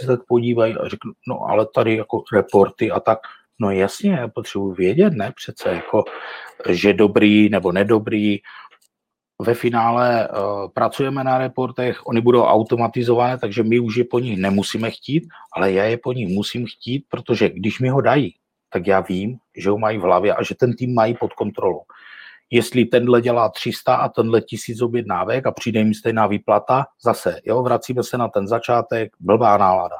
se 0.00 0.06
tak 0.06 0.20
podívají 0.28 0.74
a 0.74 0.88
řeknou, 0.88 1.12
no 1.28 1.40
ale 1.48 1.66
tady 1.74 1.96
jako 1.96 2.22
reporty 2.32 2.90
a 2.90 3.00
tak, 3.00 3.18
No 3.60 3.70
jasně, 3.70 4.12
já 4.12 4.28
potřebuji 4.28 4.72
vědět, 4.72 5.12
ne 5.12 5.32
přece, 5.36 5.68
jako, 5.68 6.04
že 6.68 6.92
dobrý 6.92 7.48
nebo 7.48 7.72
nedobrý. 7.72 8.38
Ve 9.42 9.54
finále 9.54 10.28
uh, 10.28 10.68
pracujeme 10.68 11.24
na 11.24 11.38
reportech, 11.38 12.06
oni 12.06 12.20
budou 12.20 12.42
automatizované, 12.42 13.38
takže 13.38 13.62
my 13.62 13.80
už 13.80 13.96
je 13.96 14.04
po 14.04 14.18
nich 14.18 14.38
nemusíme 14.38 14.90
chtít, 14.90 15.28
ale 15.52 15.72
já 15.72 15.84
je 15.84 15.98
po 15.98 16.12
nich 16.12 16.28
musím 16.28 16.66
chtít, 16.66 17.04
protože 17.08 17.48
když 17.48 17.80
mi 17.80 17.88
ho 17.88 18.00
dají, 18.00 18.34
tak 18.70 18.86
já 18.86 19.00
vím, 19.00 19.38
že 19.56 19.70
ho 19.70 19.78
mají 19.78 19.98
v 19.98 20.02
hlavě 20.02 20.34
a 20.34 20.42
že 20.42 20.54
ten 20.54 20.76
tým 20.76 20.94
mají 20.94 21.14
pod 21.14 21.32
kontrolou. 21.32 21.82
Jestli 22.50 22.84
tenhle 22.84 23.20
dělá 23.20 23.48
300 23.48 23.94
a 23.94 24.08
tenhle 24.08 24.40
tisíc 24.40 24.82
objednávek 24.82 25.46
a 25.46 25.52
přijde 25.52 25.80
jim 25.80 25.94
stejná 25.94 26.26
výplata, 26.26 26.86
zase, 27.02 27.40
jo, 27.44 27.62
vracíme 27.62 28.02
se 28.02 28.18
na 28.18 28.28
ten 28.28 28.48
začátek, 28.48 29.12
blbá 29.20 29.56
nálada. 29.56 29.96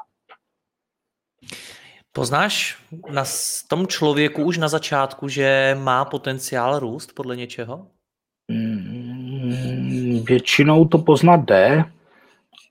Poznáš 2.12 2.78
na 3.10 3.24
tom 3.68 3.86
člověku 3.86 4.42
už 4.42 4.58
na 4.58 4.68
začátku, 4.68 5.28
že 5.28 5.76
má 5.80 6.04
potenciál 6.04 6.78
růst 6.78 7.12
podle 7.14 7.36
něčeho? 7.36 7.86
Mm, 8.48 8.97
většinou 10.18 10.84
to 10.84 10.98
poznat 10.98 11.36
jde 11.36 11.84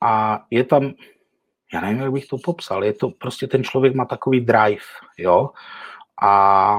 a 0.02 0.44
je 0.52 0.64
tam, 0.64 0.94
já 1.74 1.82
nevím, 1.82 2.02
jak 2.02 2.12
bych 2.12 2.28
to 2.28 2.38
popsal, 2.38 2.84
je 2.84 2.94
to 2.94 3.10
prostě 3.10 3.48
ten 3.48 3.64
člověk 3.64 3.96
má 3.96 4.06
takový 4.06 4.42
drive, 4.42 4.86
jo, 5.18 5.50
a, 6.24 6.78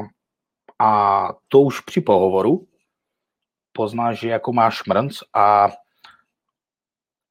a 0.79 1.29
to 1.49 1.61
už 1.61 1.81
při 1.81 2.01
pohovoru 2.01 2.67
poznáš, 3.73 4.21
že 4.21 4.29
jako 4.29 4.53
máš 4.53 4.77
šmrnc 4.77 5.19
a 5.35 5.69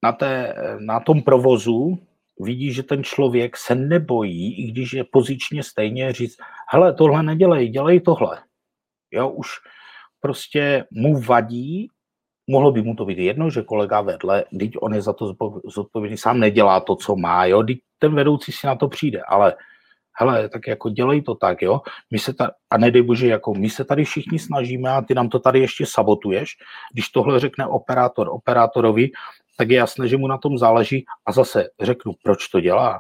na, 0.03 0.11
té, 0.11 0.55
na 0.79 0.99
tom 0.99 1.21
provozu 1.21 1.99
vidí, 2.39 2.73
že 2.73 2.83
ten 2.83 3.03
člověk 3.03 3.57
se 3.57 3.75
nebojí, 3.75 4.59
i 4.59 4.71
když 4.71 4.93
je 4.93 5.03
pozičně 5.03 5.63
stejně, 5.63 6.13
říct, 6.13 6.37
hele, 6.69 6.93
tohle 6.93 7.23
nedělej, 7.23 7.69
dělej 7.69 7.99
tohle. 7.99 8.43
Jo, 9.11 9.29
už 9.29 9.47
prostě 10.19 10.85
mu 10.91 11.21
vadí, 11.21 11.89
mohlo 12.47 12.71
by 12.71 12.81
mu 12.81 12.95
to 12.95 13.05
být 13.05 13.17
jedno, 13.17 13.49
že 13.49 13.61
kolega 13.61 14.01
vedle, 14.01 14.43
teď 14.59 14.71
on 14.81 14.93
je 14.93 15.01
za 15.01 15.13
to 15.13 15.35
zodpovědný, 15.65 16.17
sám 16.17 16.39
nedělá 16.39 16.79
to, 16.79 16.95
co 16.95 17.15
má, 17.15 17.45
jo, 17.45 17.63
teď 17.63 17.77
ten 17.99 18.15
vedoucí 18.15 18.51
si 18.51 18.67
na 18.67 18.75
to 18.75 18.87
přijde, 18.87 19.21
ale 19.21 19.55
hele, 20.19 20.49
tak 20.49 20.67
jako 20.67 20.89
dělej 20.89 21.21
to 21.21 21.35
tak, 21.35 21.61
jo, 21.61 21.81
my 22.11 22.19
se 22.19 22.33
tady, 22.33 22.51
a 22.69 22.77
nedej 22.77 23.01
bože, 23.01 23.27
jako 23.27 23.53
my 23.53 23.69
se 23.69 23.85
tady 23.85 24.03
všichni 24.03 24.39
snažíme 24.39 24.89
a 24.89 25.01
ty 25.01 25.13
nám 25.13 25.29
to 25.29 25.39
tady 25.39 25.59
ještě 25.59 25.85
sabotuješ, 25.85 26.49
když 26.93 27.09
tohle 27.09 27.39
řekne 27.39 27.67
operátor 27.67 28.29
operátorovi, 28.29 29.09
tak 29.57 29.69
je 29.69 29.77
jasné, 29.77 30.07
že 30.07 30.17
mu 30.17 30.27
na 30.27 30.37
tom 30.37 30.57
záleží 30.57 31.05
a 31.25 31.31
zase 31.31 31.69
řeknu, 31.81 32.13
proč 32.23 32.47
to 32.47 32.59
dělá, 32.59 32.99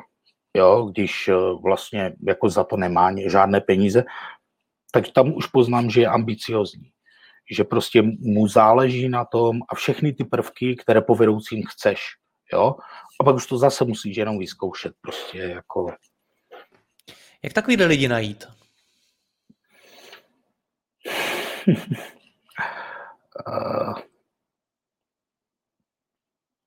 jo, 0.57 0.89
když 0.91 1.27
eh, 1.27 1.33
vlastně 1.63 2.13
jako 2.27 2.49
za 2.49 2.63
to 2.63 2.77
nemá 2.77 3.11
žádné 3.27 3.61
peníze, 3.61 4.03
tak 4.91 5.09
tam 5.09 5.33
už 5.33 5.47
poznám, 5.47 5.89
že 5.89 6.01
je 6.01 6.07
ambiciozní. 6.07 6.89
Že 7.51 7.63
prostě 7.63 8.01
mu 8.19 8.47
záleží 8.47 9.09
na 9.09 9.25
tom 9.25 9.59
a 9.69 9.75
všechny 9.75 10.13
ty 10.13 10.23
prvky, 10.23 10.75
které 10.75 11.01
po 11.01 11.15
vedoucím 11.15 11.63
chceš, 11.67 11.99
jo. 12.53 12.75
A 13.21 13.23
pak 13.23 13.35
už 13.35 13.45
to 13.45 13.57
zase 13.57 13.85
musíš 13.85 14.17
jenom 14.17 14.39
vyzkoušet, 14.39 14.93
prostě 15.01 15.37
jako 15.37 15.93
jak 17.43 17.53
takovýhle 17.53 17.85
lidi 17.85 18.07
najít? 18.07 18.47
uh, 23.47 23.93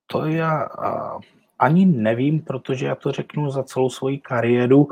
to 0.06 0.26
já 0.26 0.68
uh, 0.68 1.20
ani 1.58 1.86
nevím, 1.86 2.42
protože 2.42 2.86
já 2.86 2.94
to 2.94 3.12
řeknu 3.12 3.50
za 3.50 3.62
celou 3.62 3.90
svoji 3.90 4.18
kariéru. 4.18 4.88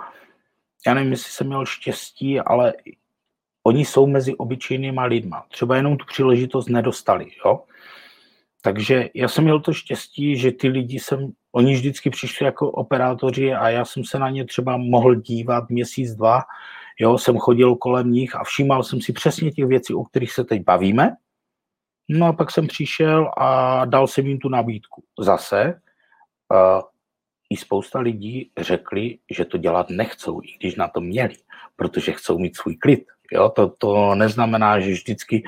Já 0.86 0.94
nevím, 0.94 1.12
jestli 1.12 1.32
jsem 1.32 1.46
měl 1.46 1.66
štěstí, 1.66 2.40
ale 2.40 2.74
oni 3.68 3.84
jsou 3.84 4.06
mezi 4.06 4.34
obyčejnýma 4.34 5.04
lidma. 5.04 5.44
Třeba 5.48 5.76
jenom 5.76 5.96
tu 5.96 6.04
příležitost 6.06 6.68
nedostali. 6.68 7.26
Jo? 7.44 7.64
Takže 8.62 9.10
já 9.14 9.28
jsem 9.28 9.44
měl 9.44 9.60
to 9.60 9.72
štěstí, 9.72 10.36
že 10.36 10.52
ty 10.52 10.68
lidi 10.68 10.98
jsem, 10.98 11.32
oni 11.52 11.74
vždycky 11.74 12.10
přišli 12.10 12.46
jako 12.46 12.70
operátoři 12.70 13.54
a 13.54 13.68
já 13.68 13.84
jsem 13.84 14.04
se 14.04 14.18
na 14.18 14.30
ně 14.30 14.44
třeba 14.44 14.76
mohl 14.76 15.14
dívat 15.14 15.70
měsíc, 15.70 16.14
dva, 16.14 16.42
jo, 17.00 17.18
jsem 17.18 17.36
chodil 17.38 17.76
kolem 17.76 18.10
nich 18.10 18.36
a 18.36 18.44
všímal 18.44 18.82
jsem 18.82 19.00
si 19.00 19.12
přesně 19.12 19.50
těch 19.50 19.66
věcí, 19.66 19.94
o 19.94 20.04
kterých 20.04 20.32
se 20.32 20.44
teď 20.44 20.64
bavíme. 20.64 21.16
No 22.08 22.26
a 22.26 22.32
pak 22.32 22.50
jsem 22.50 22.66
přišel 22.66 23.30
a 23.36 23.84
dal 23.84 24.06
jsem 24.06 24.26
jim 24.26 24.38
tu 24.38 24.48
nabídku. 24.48 25.04
Zase 25.20 25.80
uh, 26.48 26.82
i 27.50 27.56
spousta 27.56 28.00
lidí 28.00 28.50
řekli, 28.58 29.18
že 29.30 29.44
to 29.44 29.58
dělat 29.58 29.90
nechcou, 29.90 30.40
i 30.42 30.56
když 30.58 30.76
na 30.76 30.88
to 30.88 31.00
měli, 31.00 31.36
protože 31.76 32.12
chcou 32.12 32.38
mít 32.38 32.56
svůj 32.56 32.76
klid. 32.76 33.04
Jo? 33.32 33.48
To, 33.48 33.68
to 33.78 34.14
neznamená, 34.14 34.80
že 34.80 34.92
vždycky 34.92 35.42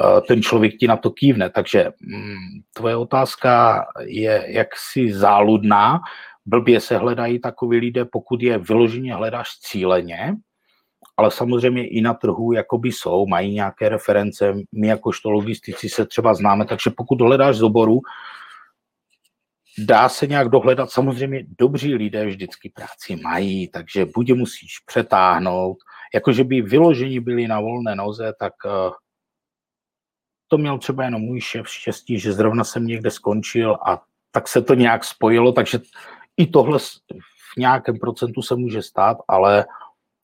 Eh, 0.00 0.20
ten 0.20 0.42
člověk 0.42 0.76
ti 0.76 0.86
na 0.86 0.96
to 0.96 1.10
kývne. 1.10 1.50
Takže 1.50 1.92
mm, 2.00 2.64
tvoje 2.72 2.96
otázka 2.96 3.84
je 4.00 4.44
jaksi 4.48 5.12
záludná. 5.12 6.00
Blbě 6.46 6.80
se 6.80 6.96
hledají 6.96 7.40
takový 7.40 7.78
lidé, 7.78 8.04
pokud 8.04 8.42
je 8.42 8.58
vyloženě 8.58 9.14
hledáš 9.14 9.48
cíleně, 9.60 10.34
ale 11.16 11.30
samozřejmě 11.30 11.88
i 11.88 12.00
na 12.00 12.14
trhu 12.14 12.52
jakoby 12.52 12.92
jsou, 12.92 13.26
mají 13.26 13.54
nějaké 13.54 13.88
reference, 13.88 14.54
my 14.72 14.86
jakožto 14.86 15.30
logistici 15.30 15.88
se 15.88 16.06
třeba 16.06 16.34
známe, 16.34 16.64
takže 16.64 16.90
pokud 16.96 17.20
hledáš 17.20 17.56
z 17.56 17.62
oboru, 17.62 18.00
dá 19.78 20.08
se 20.08 20.26
nějak 20.26 20.48
dohledat, 20.48 20.90
samozřejmě 20.90 21.44
dobří 21.58 21.94
lidé 21.94 22.26
vždycky 22.26 22.68
práci 22.68 23.16
mají, 23.16 23.68
takže 23.68 24.06
buď 24.14 24.32
musíš 24.32 24.78
přetáhnout, 24.86 25.76
jakože 26.14 26.44
by 26.44 26.62
vyloženi 26.62 27.20
byli 27.20 27.48
na 27.48 27.60
volné 27.60 27.94
noze, 27.94 28.32
tak 28.38 28.52
uh, 28.64 28.92
to 30.48 30.58
měl 30.58 30.78
třeba 30.78 31.04
jenom 31.04 31.22
můj 31.22 31.40
šéf 31.40 31.68
štěstí, 31.68 32.18
že 32.18 32.32
zrovna 32.32 32.64
jsem 32.64 32.86
někde 32.86 33.10
skončil 33.10 33.78
a 33.86 34.02
tak 34.30 34.48
se 34.48 34.62
to 34.62 34.74
nějak 34.74 35.04
spojilo, 35.04 35.52
takže 35.52 35.78
i 36.36 36.46
tohle 36.46 36.78
v 36.78 37.56
nějakém 37.56 37.98
procentu 37.98 38.42
se 38.42 38.56
může 38.56 38.82
stát, 38.82 39.16
ale 39.28 39.64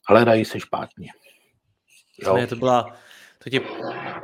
hledají 0.09 0.45
se 0.45 0.61
špatně. 0.61 1.09
Jo. 2.23 2.37
Ne, 2.37 2.47
to 2.47 2.57
byla, 2.57 2.97
to 3.45 3.51
tě 3.51 3.61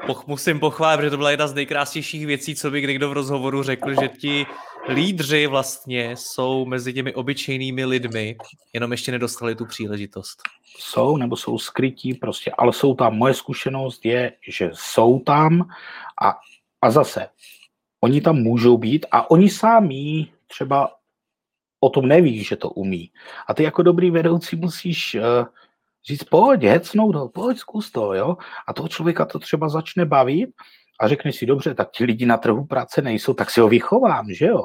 poch, 0.07 0.27
musím 0.27 0.61
pochválit, 0.61 0.97
protože 0.97 1.11
to 1.11 1.17
byla 1.17 1.31
jedna 1.31 1.47
z 1.47 1.55
nejkrásnějších 1.55 2.27
věcí, 2.27 2.55
co 2.55 2.71
by 2.71 2.83
někdo 2.83 3.11
v 3.11 3.13
rozhovoru 3.13 3.63
řekl, 3.63 4.01
že 4.01 4.09
ti 4.09 4.47
lídři 4.89 5.47
vlastně 5.47 6.17
jsou 6.17 6.65
mezi 6.65 6.93
těmi 6.93 7.15
obyčejnými 7.15 7.85
lidmi, 7.85 8.37
jenom 8.73 8.93
ještě 8.93 9.13
nedostali 9.13 9.55
tu 9.55 9.67
příležitost 9.67 10.43
jsou 10.79 11.17
nebo 11.17 11.37
jsou 11.37 11.59
skrytí 11.59 12.15
prostě, 12.15 12.53
ale 12.59 12.73
jsou 12.73 12.95
tam. 12.95 13.17
Moje 13.17 13.35
zkušenost 13.35 14.07
je, 14.07 14.33
že 14.49 14.71
jsou 14.73 15.19
tam 15.19 15.69
a, 16.23 16.39
a 16.83 16.91
zase, 16.91 17.29
oni 18.01 18.21
tam 18.21 18.37
můžou 18.37 18.79
být 18.79 19.07
a 19.11 19.31
oni 19.31 19.51
sami 19.51 20.27
třeba 20.47 20.91
o 21.81 21.91
tom 21.91 22.09
neví, 22.09 22.45
že 22.45 22.57
to 22.57 22.71
umí. 22.71 23.11
A 23.49 23.55
ty 23.55 23.63
jako 23.63 23.83
dobrý 23.83 24.11
vedoucí 24.11 24.57
musíš 24.57 25.15
uh, 25.15 25.47
říct, 26.07 26.25
pojď, 26.25 26.63
hecnout 26.63 27.15
ho, 27.15 27.29
pojď, 27.29 27.59
zkus 27.59 27.91
to, 27.91 28.15
jo. 28.15 28.37
A 28.69 28.73
toho 28.73 28.89
člověka 28.89 29.25
to 29.25 29.39
třeba 29.39 29.69
začne 29.69 30.05
bavit 30.05 30.51
a 31.01 31.09
řekne 31.09 31.33
si, 31.33 31.47
dobře, 31.47 31.75
tak 31.75 31.91
ti 31.91 32.05
lidi 32.05 32.27
na 32.27 32.37
trhu 32.37 32.65
práce 32.65 33.03
nejsou, 33.03 33.35
tak 33.35 33.51
si 33.51 33.61
ho 33.61 33.69
vychovám, 33.69 34.27
že 34.33 34.47
jo 34.47 34.63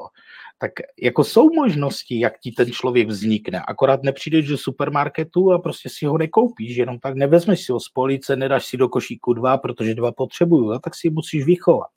tak 0.62 0.72
jako 1.02 1.24
jsou 1.24 1.54
možnosti, 1.54 2.20
jak 2.20 2.40
ti 2.40 2.52
ten 2.52 2.72
člověk 2.72 3.08
vznikne. 3.08 3.62
Akorát 3.68 4.04
nepřijdeš 4.04 4.48
do 4.48 4.58
supermarketu 4.58 5.52
a 5.52 5.60
prostě 5.60 5.90
si 5.90 6.06
ho 6.06 6.18
nekoupíš, 6.18 6.76
jenom 6.76 7.00
tak 7.00 7.16
nevezmeš 7.16 7.66
si 7.66 7.72
ho 7.72 7.80
z 7.80 7.90
police, 7.90 8.36
nedáš 8.36 8.66
si 8.66 8.78
do 8.78 8.90
košíku 8.90 9.34
dva, 9.34 9.58
protože 9.58 9.96
dva 9.96 10.12
potřebuju, 10.12 10.72
a 10.72 10.80
tak 10.80 10.96
si 10.96 11.10
musíš 11.10 11.46
vychovat. 11.46 11.88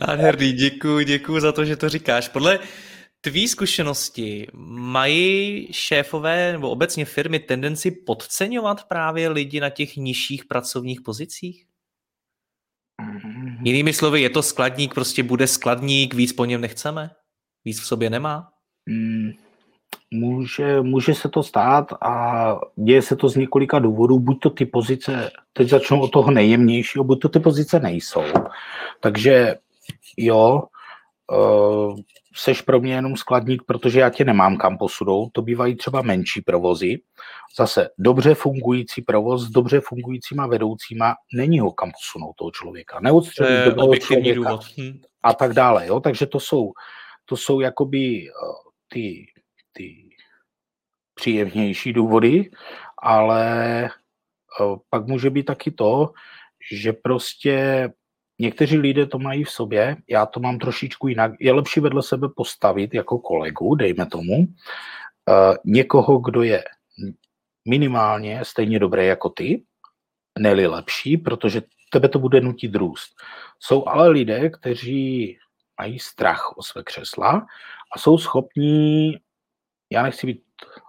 Nádherný, 0.00 0.52
děkuji, 0.52 1.04
děkuji 1.04 1.40
za 1.40 1.52
to, 1.52 1.64
že 1.64 1.76
to 1.76 1.88
říkáš. 1.88 2.28
Podle 2.28 2.58
tvý 3.22 3.48
zkušenosti 3.48 4.46
mají 4.52 5.68
šéfové 5.72 6.52
nebo 6.52 6.70
obecně 6.70 7.04
firmy 7.04 7.38
tendenci 7.38 7.90
podceňovat 7.90 8.84
právě 8.84 9.28
lidi 9.28 9.60
na 9.60 9.70
těch 9.70 9.96
nižších 9.96 10.44
pracovních 10.44 11.00
pozicích? 11.00 11.66
Mm-hmm. 13.02 13.58
Jinými 13.64 13.92
slovy, 13.92 14.20
je 14.20 14.30
to 14.30 14.42
skladník, 14.42 14.94
prostě 14.94 15.22
bude 15.22 15.46
skladník, 15.46 16.14
víc 16.14 16.32
po 16.32 16.44
něm 16.44 16.60
nechceme? 16.60 17.10
Víc 17.64 17.80
v 17.80 17.86
sobě 17.86 18.10
nemá? 18.10 18.48
Mm, 18.86 19.30
může, 20.10 20.80
může 20.80 21.14
se 21.14 21.28
to 21.28 21.42
stát 21.42 21.92
a 22.02 22.54
děje 22.76 23.02
se 23.02 23.16
to 23.16 23.28
z 23.28 23.36
několika 23.36 23.78
důvodů. 23.78 24.18
Buď 24.18 24.40
to 24.40 24.50
ty 24.50 24.66
pozice, 24.66 25.30
teď 25.52 25.68
začnu 25.68 26.00
od 26.02 26.08
toho 26.08 26.30
nejjemnějšího, 26.30 27.04
buď 27.04 27.20
to 27.20 27.28
ty 27.28 27.40
pozice 27.40 27.80
nejsou. 27.80 28.24
Takže 29.00 29.56
jo, 30.16 30.62
uh, 31.32 31.96
seš 32.34 32.62
pro 32.62 32.80
mě 32.80 32.94
jenom 32.94 33.16
skladník, 33.16 33.62
protože 33.66 34.00
já 34.00 34.10
tě 34.10 34.24
nemám 34.24 34.56
kam 34.56 34.78
posunout. 34.78 35.30
To 35.32 35.42
bývají 35.42 35.76
třeba 35.76 36.02
menší 36.02 36.40
provozy. 36.40 37.00
Zase 37.56 37.88
dobře 37.98 38.34
fungující 38.34 39.02
provoz 39.02 39.42
s 39.42 39.50
dobře 39.50 39.80
fungujícíma 39.80 40.46
vedoucíma 40.46 41.14
není 41.34 41.60
ho 41.60 41.72
kam 41.72 41.90
posunout 41.90 42.32
toho 42.32 42.50
člověka. 42.50 43.00
Neodstřelit 43.00 43.64
dobrého 43.64 43.96
člověka 43.96 44.36
důvod. 44.36 44.60
A 45.22 45.34
tak 45.34 45.52
dále. 45.52 45.86
Jo? 45.86 46.00
Takže 46.00 46.26
to 46.26 46.40
jsou, 46.40 46.72
to 47.24 47.36
jsou 47.36 47.60
jakoby 47.60 48.28
uh, 48.28 48.54
ty, 48.88 49.26
ty 49.72 50.08
příjemnější 51.14 51.92
důvody, 51.92 52.50
ale 53.02 53.90
uh, 54.60 54.76
pak 54.90 55.06
může 55.06 55.30
být 55.30 55.42
taky 55.42 55.70
to, 55.70 56.12
že 56.72 56.92
prostě 56.92 57.88
Někteří 58.42 58.78
lidé 58.78 59.06
to 59.06 59.18
mají 59.18 59.44
v 59.44 59.50
sobě, 59.50 59.96
já 60.08 60.26
to 60.26 60.40
mám 60.40 60.58
trošičku 60.58 61.08
jinak. 61.08 61.32
Je 61.40 61.52
lepší 61.52 61.80
vedle 61.80 62.02
sebe 62.02 62.28
postavit 62.36 62.94
jako 62.94 63.18
kolegu, 63.18 63.74
dejme 63.74 64.06
tomu, 64.06 64.38
uh, 64.38 64.46
někoho, 65.64 66.18
kdo 66.18 66.42
je 66.42 66.64
minimálně 67.68 68.44
stejně 68.44 68.78
dobré 68.78 69.04
jako 69.04 69.28
ty, 69.28 69.62
neli 70.38 70.66
lepší, 70.66 71.16
protože 71.16 71.62
tebe 71.90 72.08
to 72.08 72.18
bude 72.18 72.40
nutit 72.40 72.74
růst. 72.74 73.14
Jsou 73.60 73.88
ale 73.88 74.08
lidé, 74.08 74.50
kteří 74.50 75.38
mají 75.80 75.98
strach 75.98 76.52
o 76.56 76.62
své 76.62 76.82
křesla 76.82 77.46
a 77.96 77.98
jsou 77.98 78.18
schopní, 78.18 79.18
já 79.92 80.02
nechci 80.02 80.26
být 80.26 80.42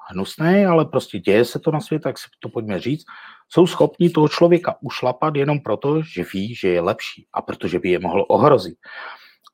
hnusný, 0.10 0.66
ale 0.66 0.86
prostě 0.86 1.20
děje 1.20 1.46
se 1.46 1.60
to 1.60 1.72
na 1.72 1.80
světě, 1.80 2.04
tak 2.04 2.18
si 2.18 2.26
to 2.40 2.50
pojďme 2.50 2.80
říct, 2.80 3.06
jsou 3.54 3.68
schopni 3.68 4.10
toho 4.10 4.30
člověka 4.30 4.76
ušlapat 4.82 5.36
jenom 5.36 5.60
proto, 5.60 6.02
že 6.02 6.26
ví, 6.34 6.56
že 6.56 6.68
je 6.68 6.82
lepší 6.82 7.28
a 7.34 7.42
protože 7.42 7.80
by 7.80 7.90
je 7.90 8.00
mohl 8.00 8.26
ohrozit. 8.30 8.78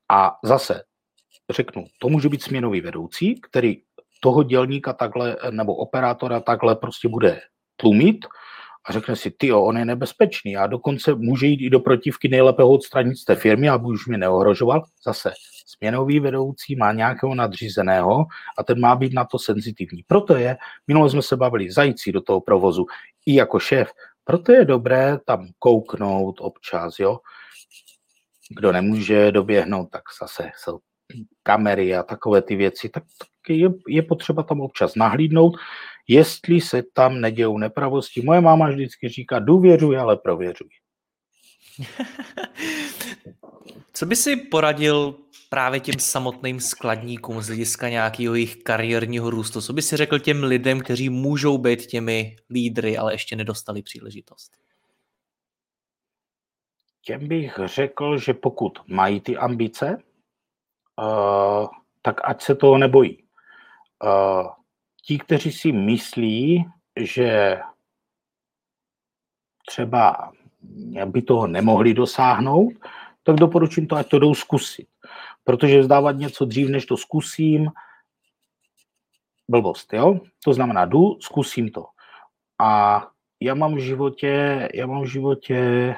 A 0.09 0.37
zase 0.43 0.83
řeknu, 1.49 1.85
to 1.99 2.09
může 2.09 2.29
být 2.29 2.43
směnový 2.43 2.81
vedoucí, 2.81 3.41
který 3.41 3.77
toho 4.19 4.43
dělníka 4.43 4.93
takhle, 4.93 5.37
nebo 5.51 5.75
operátora 5.75 6.39
takhle 6.39 6.75
prostě 6.75 7.07
bude 7.07 7.41
tlumit 7.75 8.25
a 8.85 8.91
řekne 8.91 9.15
si, 9.15 9.31
ty 9.31 9.51
on 9.51 9.77
je 9.77 9.85
nebezpečný 9.85 10.57
a 10.57 10.67
dokonce 10.67 11.15
může 11.15 11.47
jít 11.47 11.65
i 11.65 11.69
do 11.69 11.79
protivky, 11.79 12.27
nejlépe 12.27 12.63
ho 12.63 12.69
odstranit 12.69 13.15
z 13.15 13.25
té 13.25 13.35
firmy, 13.35 13.69
aby 13.69 13.85
už 13.85 14.07
mě 14.07 14.17
neohrožoval. 14.17 14.83
Zase 15.05 15.31
směnový 15.65 16.19
vedoucí 16.19 16.75
má 16.75 16.91
nějakého 16.91 17.35
nadřízeného 17.35 18.25
a 18.57 18.63
ten 18.63 18.79
má 18.79 18.95
být 18.95 19.13
na 19.13 19.25
to 19.25 19.39
senzitivní. 19.39 20.03
Proto 20.07 20.35
je, 20.35 20.57
minule 20.87 21.09
jsme 21.09 21.21
se 21.21 21.37
bavili, 21.37 21.71
zající 21.71 22.11
do 22.11 22.21
toho 22.21 22.41
provozu 22.41 22.85
i 23.29 23.35
jako 23.35 23.59
šéf, 23.59 23.91
proto 24.23 24.51
je 24.51 24.65
dobré 24.65 25.17
tam 25.25 25.47
kouknout 25.59 26.41
občas, 26.41 26.99
jo. 26.99 27.19
Kdo 28.57 28.71
nemůže 28.71 29.31
doběhnout, 29.31 29.89
tak 29.91 30.01
zase 30.21 30.51
jsou 30.57 30.79
kamery 31.43 31.95
a 31.95 32.03
takové 32.03 32.41
ty 32.41 32.55
věci, 32.55 32.89
tak, 32.89 33.03
tak 33.19 33.29
je, 33.49 33.69
je 33.87 34.01
potřeba 34.01 34.43
tam 34.43 34.61
občas 34.61 34.95
nahlídnout, 34.95 35.53
jestli 36.07 36.61
se 36.61 36.83
tam 36.93 37.21
nedějou 37.21 37.57
nepravosti. 37.57 38.21
Moje 38.21 38.41
máma 38.41 38.69
vždycky 38.69 39.09
říká, 39.09 39.39
důvěřuj, 39.39 39.97
ale 39.97 40.17
prověřuj. 40.17 40.69
Co 43.93 44.05
by 44.05 44.15
si 44.15 44.35
poradil 44.35 45.15
právě 45.49 45.79
těm 45.79 45.99
samotným 45.99 46.59
skladníkům 46.59 47.41
z 47.41 47.47
hlediska 47.47 47.89
nějakého 47.89 48.35
jejich 48.35 48.63
kariérního 48.63 49.29
růstu? 49.29 49.61
Co 49.61 49.73
by 49.73 49.81
si 49.81 49.97
řekl 49.97 50.19
těm 50.19 50.43
lidem, 50.43 50.79
kteří 50.79 51.09
můžou 51.09 51.57
být 51.57 51.85
těmi 51.85 52.35
lídry, 52.49 52.97
ale 52.97 53.13
ještě 53.13 53.35
nedostali 53.35 53.81
příležitost? 53.81 54.51
Těm 57.01 57.27
bych 57.27 57.59
řekl, 57.65 58.17
že 58.17 58.33
pokud 58.33 58.79
mají 58.87 59.21
ty 59.21 59.37
ambice, 59.37 59.97
uh, 60.99 61.67
tak 62.01 62.21
ať 62.23 62.41
se 62.41 62.55
toho 62.55 62.77
nebojí. 62.77 63.23
Uh, 64.03 64.47
ti, 65.05 65.17
kteří 65.17 65.51
si 65.51 65.71
myslí, 65.71 66.65
že 66.99 67.59
třeba 69.67 70.31
by 71.05 71.21
toho 71.21 71.47
nemohli 71.47 71.93
dosáhnout, 71.93 72.73
tak 73.23 73.35
doporučím 73.35 73.87
to, 73.87 73.95
ať 73.95 74.07
to 74.07 74.19
jdou 74.19 74.33
zkusit. 74.33 74.87
Protože 75.43 75.79
vzdávat 75.79 76.11
něco 76.11 76.45
dřív, 76.45 76.69
než 76.69 76.85
to 76.85 76.97
zkusím, 76.97 77.71
blbost, 79.49 79.93
jo? 79.93 80.19
To 80.43 80.53
znamená, 80.53 80.85
jdu, 80.85 81.17
zkusím 81.21 81.69
to. 81.69 81.85
A 82.61 83.07
já 83.39 83.53
mám 83.53 83.75
v 83.75 83.79
životě, 83.79 84.69
já 84.73 84.87
mám 84.87 85.01
v 85.01 85.11
životě 85.11 85.95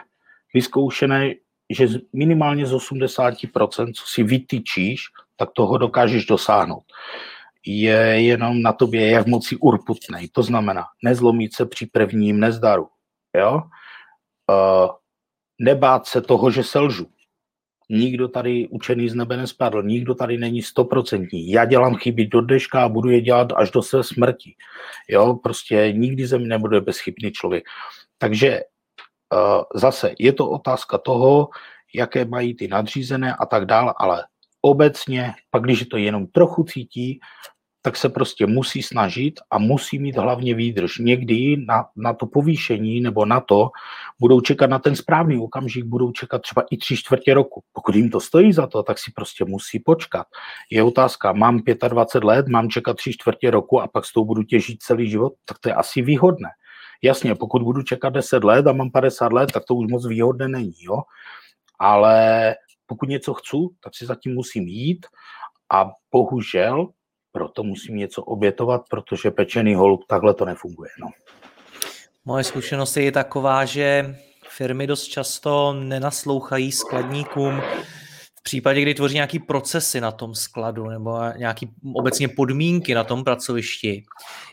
vyzkoušené, 0.54 1.34
že 1.70 1.88
minimálně 2.14 2.66
z 2.66 2.74
80%, 2.74 3.94
co 3.94 4.04
si 4.06 4.24
vytyčíš, 4.24 5.04
tak 5.36 5.50
toho 5.54 5.78
dokážeš 5.78 6.26
dosáhnout. 6.26 6.84
Je 7.66 7.96
jenom 8.22 8.62
na 8.62 8.74
tobě, 8.74 9.10
jak 9.10 9.28
moci 9.28 9.56
urputnej. 9.56 10.30
To 10.30 10.44
znamená, 10.44 10.86
nezlomit 11.04 11.56
se 11.56 11.66
při 11.66 11.86
prvním 11.86 12.40
nezdaru. 12.40 12.88
Jo? 13.38 13.62
Uh, 14.50 14.90
nebát 15.60 16.08
se 16.08 16.22
toho, 16.22 16.52
že 16.52 16.64
selžu. 16.64 17.08
Nikdo 17.90 18.28
tady 18.28 18.68
učený 18.68 19.10
z 19.10 19.16
nebe 19.16 19.38
nespadl, 19.38 19.84
nikdo 19.84 20.16
tady 20.16 20.38
není 20.38 20.62
stoprocentní. 20.62 21.52
Já 21.52 21.66
dělám 21.66 21.96
chyby 21.96 22.26
do 22.26 22.42
dneška 22.42 22.84
a 22.84 22.90
budu 22.90 23.10
je 23.10 23.22
dělat 23.22 23.48
až 23.56 23.72
do 23.72 23.82
své 23.82 24.04
smrti. 24.04 24.56
Jo, 25.10 25.36
prostě 25.44 25.92
nikdy 25.92 26.28
zemi 26.28 26.48
nebude 26.48 26.82
bezchybný 26.82 27.32
člověk. 27.32 27.64
Takže 28.18 28.60
uh, 29.34 29.64
zase 29.76 30.16
je 30.20 30.34
to 30.34 30.50
otázka 30.50 30.98
toho, 30.98 31.50
jaké 31.96 32.26
mají 32.26 32.56
ty 32.56 32.68
nadřízené 32.68 33.36
a 33.36 33.46
tak 33.46 33.66
dále, 33.66 33.94
ale 33.98 34.24
obecně, 34.62 35.34
pak 35.50 35.64
když 35.64 35.86
to 35.86 35.98
jenom 35.98 36.28
trochu 36.28 36.64
cítí, 36.64 37.20
tak 37.82 37.98
se 37.98 38.10
prostě 38.10 38.46
musí 38.46 38.84
snažit 38.84 39.40
a 39.52 39.58
musí 39.58 40.00
mít 40.00 40.18
hlavně 40.18 40.56
výdrž. 40.56 40.98
Někdy 40.98 41.58
na, 41.58 41.86
na 41.96 42.14
to 42.14 42.26
povýšení 42.26 43.02
nebo 43.02 43.26
na 43.26 43.40
to 43.40 43.70
budou 44.22 44.42
čekat 44.42 44.70
na 44.70 44.80
ten 44.80 44.96
správný 44.96 45.38
okamžik, 45.38 45.86
budou 45.86 46.12
čekat 46.12 46.42
třeba 46.42 46.66
i 46.72 46.78
tři 46.78 46.98
čtvrtě 46.98 47.34
roku. 47.34 47.64
Pokud 47.74 47.96
jim 47.96 48.10
to 48.10 48.20
stojí 48.20 48.54
za 48.54 48.68
to, 48.68 48.84
tak 48.84 49.00
si 49.00 49.12
prostě 49.16 49.46
musí 49.46 49.80
počkat. 49.80 50.28
Je 50.72 50.84
otázka, 50.84 51.34
mám 51.34 51.60
25 51.90 52.28
let, 52.28 52.48
mám 52.48 52.70
čekat 52.70 52.98
tři 52.98 53.14
čtvrtě 53.14 53.52
roku 53.52 53.82
a 53.82 53.88
pak 53.88 54.06
s 54.06 54.14
tou 54.14 54.26
budu 54.26 54.44
těžit 54.44 54.84
celý 54.84 55.10
život, 55.10 55.34
tak 55.46 55.60
to 55.60 55.70
je 55.70 55.76
asi 55.76 56.02
výhodné. 56.02 56.50
Jasně, 57.04 57.36
pokud 57.36 57.62
budu 57.62 57.82
čekat 57.82 58.10
10 58.10 58.44
let 58.44 58.68
a 58.68 58.72
mám 58.72 58.92
50 58.92 59.34
let, 59.34 59.52
tak 59.52 59.64
to 59.66 59.76
už 59.76 59.92
moc 59.92 60.08
výhodné 60.08 60.48
není, 60.48 60.74
jo. 60.82 61.02
Ale 61.80 62.56
pokud 62.86 63.10
něco 63.10 63.34
chci, 63.34 63.58
tak 63.84 63.96
si 63.96 64.06
zatím 64.06 64.34
musím 64.34 64.68
jít 64.68 65.06
a 65.74 65.90
bohužel 66.12 66.88
proto 67.32 67.64
musím 67.64 67.96
něco 67.96 68.24
obětovat, 68.24 68.82
protože 68.90 69.32
pečený 69.32 69.76
holub 69.76 70.06
takhle 70.08 70.34
to 70.34 70.46
nefunguje. 70.46 70.90
No. 71.00 71.08
Moje 72.26 72.44
zkušenost 72.44 72.98
je 72.98 73.12
taková, 73.12 73.66
že 73.66 74.16
firmy 74.50 74.88
dost 74.88 75.04
často 75.04 75.74
nenaslouchají 75.74 76.72
skladníkům 76.72 77.62
v 78.40 78.44
případě, 78.44 78.82
kdy 78.82 78.94
tvoří 78.94 79.16
nějaký 79.16 79.40
procesy 79.40 80.02
na 80.02 80.12
tom 80.12 80.36
skladu 80.36 80.90
nebo 80.90 81.20
nějaký 81.38 81.70
obecně 81.96 82.28
podmínky 82.28 82.94
na 82.94 83.04
tom 83.04 83.24
pracovišti. 83.24 84.04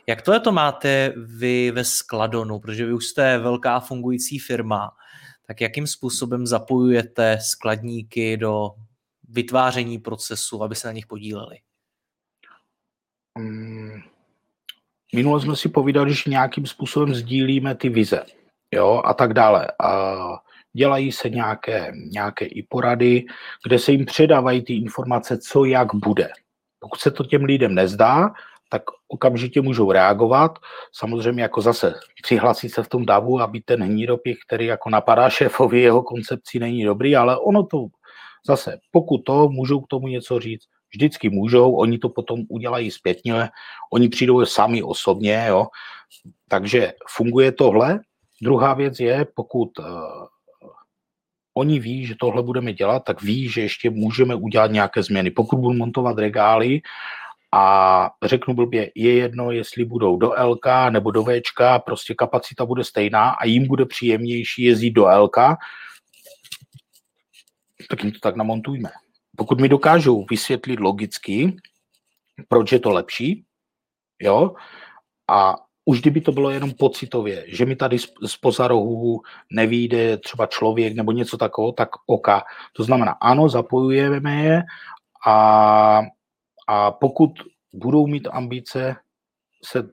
Jak 0.07 0.23
to 0.23 0.33
je 0.33 0.41
to 0.41 0.53
máte 0.53 1.13
vy 1.17 1.71
ve 1.71 1.85
skladonu, 1.85 2.61
protože 2.61 2.87
vy 2.87 2.93
už 2.93 3.07
jste 3.07 3.39
velká 3.39 3.81
fungující 3.81 4.39
firma, 4.39 4.91
tak 5.47 5.61
jakým 5.61 5.87
způsobem 5.87 6.47
zapojujete 6.47 7.39
skladníky 7.41 8.37
do 8.37 8.71
vytváření 9.29 9.99
procesu, 9.99 10.63
aby 10.63 10.75
se 10.75 10.89
na 10.89 10.93
nich 10.93 11.07
podíleli? 11.07 11.57
Mm, 13.39 14.01
minule 15.15 15.41
jsme 15.41 15.57
si 15.57 15.69
povídali, 15.69 16.15
že 16.15 16.31
nějakým 16.31 16.67
způsobem 16.67 17.15
sdílíme 17.15 17.75
ty 17.75 17.89
vize 17.89 18.25
jo, 18.75 19.03
a 19.05 19.15
tak 19.15 19.35
dále. 19.35 19.69
A 19.83 20.17
dělají 20.73 21.13
se 21.13 21.31
nějaké, 21.31 21.93
nějaké 22.13 22.45
i 22.45 22.63
porady, 22.63 23.25
kde 23.67 23.79
se 23.79 23.93
jim 23.93 24.07
předávají 24.07 24.63
ty 24.63 24.75
informace, 24.75 25.39
co 25.39 25.65
jak 25.65 25.95
bude. 25.95 26.29
Pokud 26.81 27.01
se 27.01 27.11
to 27.11 27.25
těm 27.25 27.45
lidem 27.45 27.75
nezdá, 27.75 28.31
tak 28.71 28.83
okamžitě 29.09 29.61
můžou 29.61 29.93
reagovat. 29.93 30.59
Samozřejmě 30.93 31.43
jako 31.43 31.61
zase 31.61 31.95
přihlásit 32.23 32.69
se 32.69 32.83
v 32.83 32.89
tom 32.89 33.07
davu, 33.07 33.41
aby 33.41 33.61
ten 33.61 33.83
hnídopich, 33.83 34.39
který 34.47 34.67
jako 34.67 34.91
napadá 34.91 35.31
šéfovi 35.31 35.81
jeho 35.81 36.03
koncepci, 36.03 36.59
není 36.59 36.85
dobrý, 36.85 37.17
ale 37.17 37.39
ono 37.39 37.67
to 37.67 37.87
zase, 38.47 38.79
pokud 38.91 39.19
to, 39.19 39.49
můžou 39.49 39.81
k 39.81 39.89
tomu 39.89 40.09
něco 40.09 40.41
říct, 40.41 40.65
vždycky 40.95 41.31
můžou, 41.31 41.73
oni 41.73 41.99
to 41.99 42.09
potom 42.09 42.43
udělají 42.49 42.91
zpětně, 42.91 43.49
oni 43.93 44.09
přijdou 44.09 44.45
sami 44.45 44.83
osobně, 44.83 45.45
jo. 45.49 45.67
Takže 46.49 46.93
funguje 47.09 47.53
tohle. 47.53 48.01
Druhá 48.43 48.75
věc 48.75 49.01
je, 49.01 49.27
pokud 49.35 49.79
uh, 49.79 49.85
oni 51.55 51.79
ví, 51.79 52.07
že 52.07 52.15
tohle 52.21 52.43
budeme 52.43 52.73
dělat, 52.73 53.05
tak 53.05 53.23
ví, 53.23 53.49
že 53.49 53.61
ještě 53.61 53.91
můžeme 53.91 54.35
udělat 54.35 54.71
nějaké 54.71 55.03
změny. 55.03 55.31
Pokud 55.31 55.57
budu 55.57 55.75
montovat 55.75 56.19
regály 56.19 56.81
a 57.53 58.11
řeknu 58.23 58.55
blbě, 58.55 58.91
je 58.95 59.15
jedno, 59.15 59.51
jestli 59.51 59.85
budou 59.85 60.17
do 60.17 60.33
LK 60.45 60.67
nebo 60.91 61.11
do 61.11 61.25
VČK, 61.25 61.61
prostě 61.85 62.15
kapacita 62.15 62.67
bude 62.67 62.85
stejná 62.85 63.31
a 63.31 63.47
jim 63.47 63.67
bude 63.67 63.87
příjemnější 63.87 64.63
jezdit 64.63 64.91
do 64.91 65.07
LK, 65.07 65.37
tak 67.89 68.05
jim 68.05 68.13
to 68.13 68.19
tak 68.19 68.37
namontujme. 68.37 68.91
Pokud 69.39 69.61
mi 69.61 69.69
dokážou 69.69 70.27
vysvětlit 70.31 70.81
logicky, 70.81 71.57
proč 72.49 72.73
je 72.73 72.79
to 72.79 72.91
lepší, 72.91 73.45
jo, 74.23 74.55
a 75.31 75.57
už 75.85 76.01
kdyby 76.01 76.21
to 76.21 76.33
bylo 76.33 76.51
jenom 76.51 76.73
pocitově, 76.75 77.45
že 77.49 77.67
mi 77.67 77.77
tady 77.77 77.99
z 78.27 78.37
pozarohu 78.41 79.23
nevíde 79.53 80.17
třeba 80.19 80.47
člověk 80.47 80.95
nebo 80.95 81.13
něco 81.13 81.37
takového, 81.37 81.73
tak 81.73 81.89
oka. 82.07 82.43
To 82.73 82.85
znamená, 82.85 83.13
ano, 83.13 83.49
zapojujeme 83.49 84.35
je 84.45 84.63
a, 85.27 86.03
a 86.69 86.91
pokud 86.91 87.31
budou 87.75 88.07
mít 88.07 88.29
ambice 88.31 88.97
se 89.65 89.89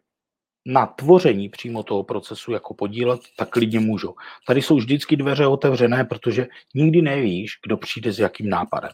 na 0.65 0.85
tvoření 0.85 1.49
přímo 1.49 1.83
toho 1.83 2.03
procesu 2.03 2.51
jako 2.51 2.73
podílet, 2.73 3.21
tak 3.37 3.49
klidně 3.49 3.79
můžou. 3.79 4.13
Tady 4.47 4.61
jsou 4.61 4.75
vždycky 4.75 5.17
dveře 5.17 5.47
otevřené, 5.47 6.03
protože 6.03 6.47
nikdy 6.75 7.01
nevíš, 7.01 7.51
kdo 7.65 7.77
přijde 7.77 8.13
s 8.13 8.19
jakým 8.19 8.49
nápadem. 8.49 8.91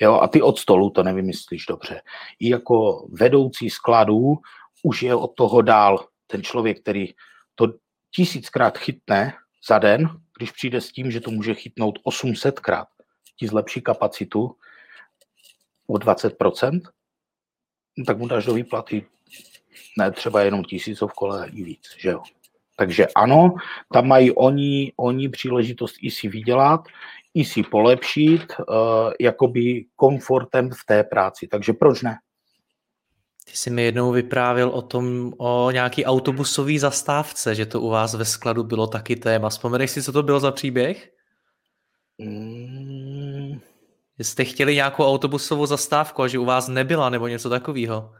Jo, 0.00 0.14
a 0.14 0.28
ty 0.28 0.42
od 0.42 0.58
stolu 0.58 0.90
to 0.90 1.02
nevymyslíš 1.02 1.66
dobře. 1.66 2.02
I 2.40 2.48
jako 2.48 3.06
vedoucí 3.10 3.70
skladů 3.70 4.38
už 4.82 5.02
je 5.02 5.14
od 5.14 5.34
toho 5.36 5.62
dál 5.62 6.06
ten 6.26 6.42
člověk, 6.42 6.80
který 6.80 7.08
to 7.54 7.68
tisíckrát 8.14 8.78
chytne 8.78 9.34
za 9.68 9.78
den, 9.78 10.08
když 10.38 10.50
přijde 10.50 10.80
s 10.80 10.92
tím, 10.92 11.10
že 11.10 11.20
to 11.20 11.30
může 11.30 11.54
chytnout 11.54 11.98
800krát, 12.06 12.86
ti 13.36 13.48
zlepší 13.48 13.80
kapacitu 13.80 14.56
o 15.86 15.94
20%, 15.94 16.80
tak 18.06 18.18
mu 18.18 18.28
dáš 18.28 18.44
do 18.44 18.54
výplaty 18.54 19.06
ne 19.98 20.10
třeba 20.10 20.42
jenom 20.42 20.64
tisícovku, 20.64 21.26
ale 21.26 21.48
i 21.48 21.62
víc, 21.62 21.96
že 21.98 22.10
jo. 22.10 22.22
Takže 22.82 23.06
ano, 23.14 23.54
tam 23.92 24.08
mají 24.08 24.32
oni, 24.32 24.92
oni 24.96 25.28
příležitost 25.28 25.96
i 26.02 26.10
si 26.10 26.28
vydělat, 26.28 26.80
i 27.34 27.44
si 27.44 27.62
polepšit, 27.62 28.42
uh, 28.58 28.76
jakoby 29.20 29.84
komfortem 29.96 30.70
v 30.70 30.84
té 30.86 31.04
práci. 31.04 31.46
Takže 31.46 31.72
proč 31.72 32.02
ne? 32.02 32.18
Ty 33.44 33.56
jsi 33.56 33.70
mi 33.70 33.82
jednou 33.82 34.12
vyprávěl 34.12 34.68
o 34.68 34.82
tom, 34.82 35.32
o 35.38 35.70
nějaký 35.70 36.04
autobusový 36.04 36.78
zastávce, 36.78 37.54
že 37.54 37.66
to 37.66 37.80
u 37.80 37.88
vás 37.88 38.14
ve 38.14 38.24
skladu 38.24 38.64
bylo 38.64 38.86
taky 38.86 39.16
téma. 39.16 39.48
Vzpomeneš 39.48 39.90
si, 39.90 40.02
co 40.02 40.12
to 40.12 40.22
bylo 40.22 40.40
za 40.40 40.50
příběh? 40.50 41.10
Mm. 42.18 43.60
Jste 44.18 44.44
chtěli 44.44 44.74
nějakou 44.74 45.06
autobusovou 45.06 45.66
zastávku 45.66 46.22
a 46.22 46.28
že 46.28 46.38
u 46.38 46.44
vás 46.44 46.68
nebyla 46.68 47.10
nebo 47.10 47.28
něco 47.28 47.50
takového. 47.50 48.12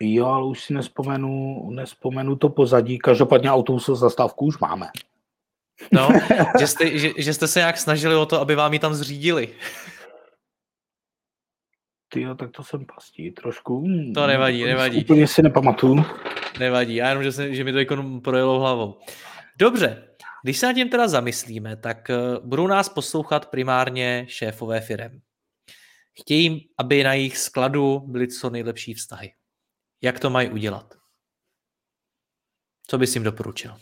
Jo, 0.00 0.26
ale 0.26 0.46
už 0.46 0.64
si 0.64 0.74
nespomenu, 0.74 1.66
nespomenu 1.70 2.36
to 2.36 2.48
pozadí. 2.48 2.98
Každopádně 2.98 3.50
autobusovou 3.50 3.96
zastávku 3.96 4.46
už 4.46 4.58
máme. 4.58 4.86
No, 5.92 6.08
že 6.60 6.66
jste, 6.66 6.98
že, 6.98 7.10
že 7.16 7.34
jste 7.34 7.48
se 7.48 7.58
nějak 7.58 7.78
snažili 7.78 8.16
o 8.16 8.26
to, 8.26 8.40
aby 8.40 8.54
vám 8.54 8.72
ji 8.72 8.78
tam 8.78 8.94
zřídili. 8.94 9.48
Ty 12.12 12.26
tak 12.38 12.50
to 12.50 12.64
jsem 12.64 12.86
pastí 12.94 13.30
trošku. 13.30 13.84
To 14.14 14.26
nevadí, 14.26 14.64
nevadí. 14.64 15.04
Úplně 15.04 15.26
si 15.26 15.42
nepamatuju. 15.42 16.04
Nevadí, 16.58 16.94
já 16.94 17.08
jenom, 17.08 17.24
že, 17.24 17.32
se, 17.32 17.54
že 17.54 17.64
mi 17.64 17.72
to 17.72 17.78
jako 17.78 18.20
projelo 18.24 18.60
hlavou. 18.60 18.98
Dobře, 19.58 20.08
když 20.44 20.58
se 20.58 20.66
nad 20.66 20.72
tím 20.72 20.88
teda 20.88 21.08
zamyslíme, 21.08 21.76
tak 21.76 22.10
eh, 22.10 22.16
budou 22.44 22.66
nás 22.66 22.88
poslouchat 22.88 23.50
primárně 23.50 24.26
šéfové 24.28 24.80
firem. 24.80 25.20
Chtějí, 26.20 26.68
aby 26.78 27.04
na 27.04 27.14
jejich 27.14 27.38
skladu 27.38 27.98
byly 28.06 28.28
co 28.28 28.50
nejlepší 28.50 28.94
vztahy. 28.94 29.32
Jak 30.02 30.20
to 30.20 30.30
mají 30.30 30.50
udělat? 30.50 30.94
Co 32.86 32.98
bys 32.98 33.14
jim 33.14 33.24
doporučil? 33.24 33.76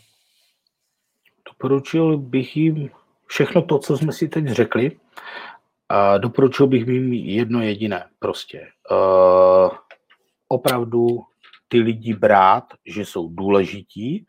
Doporučil 1.45 2.17
bych 2.17 2.57
jim 2.57 2.89
všechno 3.27 3.61
to, 3.61 3.79
co 3.79 3.97
jsme 3.97 4.13
si 4.13 4.27
teď 4.27 4.47
řekli. 4.47 4.99
A 5.89 6.17
doporučil 6.17 6.67
bych 6.67 6.87
jim 6.87 7.13
jedno 7.13 7.61
jediné 7.61 8.09
prostě. 8.19 8.71
Uh, 8.91 9.77
opravdu 10.47 11.07
ty 11.67 11.79
lidi 11.79 12.13
brát, 12.13 12.63
že 12.85 13.05
jsou 13.05 13.29
důležití 13.29 14.25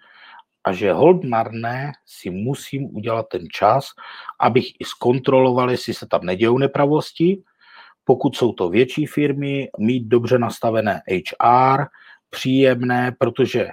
a 0.65 0.73
že 0.73 0.93
hold 0.93 1.25
marné 1.25 1.93
si 2.07 2.31
musím 2.31 2.97
udělat 2.97 3.27
ten 3.29 3.49
čas, 3.53 3.87
abych 4.41 4.81
i 4.81 4.85
zkontroloval, 4.85 5.71
jestli 5.71 5.95
se 5.95 6.07
tam 6.07 6.21
nedějou 6.25 6.59
nepravosti. 6.59 7.43
Pokud 8.05 8.37
jsou 8.37 8.53
to 8.53 8.69
větší 8.69 9.07
firmy, 9.07 9.69
mít 9.79 10.09
dobře 10.09 10.39
nastavené 10.39 11.03
HR, 11.09 11.85
příjemné, 12.31 13.13
protože 13.19 13.69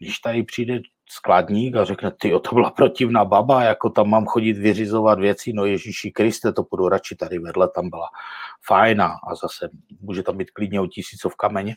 když 0.00 0.18
tady 0.18 0.42
přijde 0.42 0.80
skladník 1.10 1.76
a 1.76 1.84
řekne, 1.84 2.10
ty 2.20 2.30
to 2.30 2.54
byla 2.54 2.70
protivná 2.70 3.24
baba, 3.24 3.62
jako 3.62 3.90
tam 3.90 4.10
mám 4.10 4.26
chodit 4.26 4.52
vyřizovat 4.52 5.18
věci, 5.18 5.52
no 5.52 5.64
Ježíši 5.64 6.10
Kriste, 6.10 6.52
to 6.52 6.64
půjdu 6.64 6.88
radši 6.88 7.16
tady 7.16 7.38
vedle, 7.38 7.68
tam 7.68 7.90
byla 7.90 8.08
fajna 8.66 9.06
a 9.06 9.34
zase 9.34 9.68
může 10.00 10.22
tam 10.22 10.36
být 10.36 10.50
klidně 10.50 10.80
o 10.80 10.86
tisícov 10.86 11.36
kameně. 11.36 11.74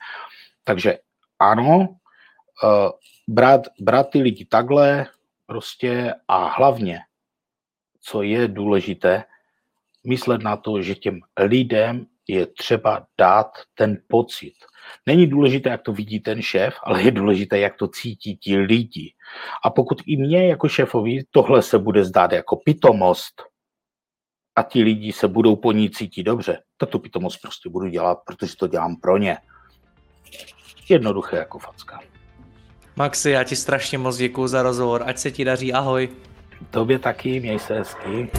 Takže 0.64 0.98
ano, 1.39 1.78
uh, 1.78 2.89
brát, 3.28 3.62
brát 3.80 4.10
ty 4.10 4.22
lidi 4.22 4.46
takhle 4.46 5.06
prostě 5.46 6.14
a 6.28 6.48
hlavně, 6.48 7.00
co 8.02 8.22
je 8.22 8.48
důležité, 8.48 9.24
myslet 10.06 10.41
na 10.41 10.58
to, 10.58 10.82
že 10.82 10.95
těm 10.95 11.20
lidem 11.39 12.06
je 12.28 12.45
třeba 12.45 13.06
dát 13.18 13.51
ten 13.76 13.97
pocit. 14.08 14.53
Není 15.06 15.28
důležité, 15.28 15.70
jak 15.70 15.82
to 15.82 15.93
vidí 15.93 16.20
ten 16.20 16.41
šéf, 16.41 16.76
ale 16.84 17.01
je 17.01 17.12
důležité, 17.12 17.60
jak 17.60 17.76
to 17.76 17.88
cítí 17.88 18.38
ti 18.38 18.58
lidi. 18.58 19.14
A 19.66 19.70
pokud 19.70 20.01
i 20.06 20.18
mě 20.18 20.47
jako 20.47 20.70
šéfovi 20.70 21.24
tohle 21.32 21.62
se 21.62 21.80
bude 21.80 22.06
zdát 22.06 22.32
jako 22.32 22.56
pitomost 22.56 23.41
a 24.56 24.64
ti 24.64 24.84
lidi 24.84 25.14
se 25.14 25.28
budou 25.28 25.56
po 25.56 25.72
ní 25.72 25.89
cítit 25.89 26.24
dobře, 26.24 26.62
tak 26.78 26.89
tu 26.89 26.99
pitomost 26.99 27.41
prostě 27.41 27.70
budu 27.70 27.88
dělat, 27.88 28.18
protože 28.26 28.56
to 28.56 28.68
dělám 28.68 28.95
pro 28.95 29.18
ně. 29.18 29.38
Jednoduché 30.89 31.38
jako 31.38 31.60
facka. 31.60 31.99
Maxi, 32.95 33.30
já 33.30 33.43
ti 33.43 33.56
strašně 33.56 33.97
moc 33.97 34.18
děkuji 34.18 34.47
za 34.47 34.64
rozhovor. 34.64 35.03
Ať 35.06 35.18
se 35.18 35.32
ti 35.32 35.45
daří, 35.45 35.74
ahoj. 35.74 36.10
Tobě 36.70 36.99
taky, 36.99 37.39
měj 37.39 37.60
se 37.60 37.74
hezky. 37.74 38.30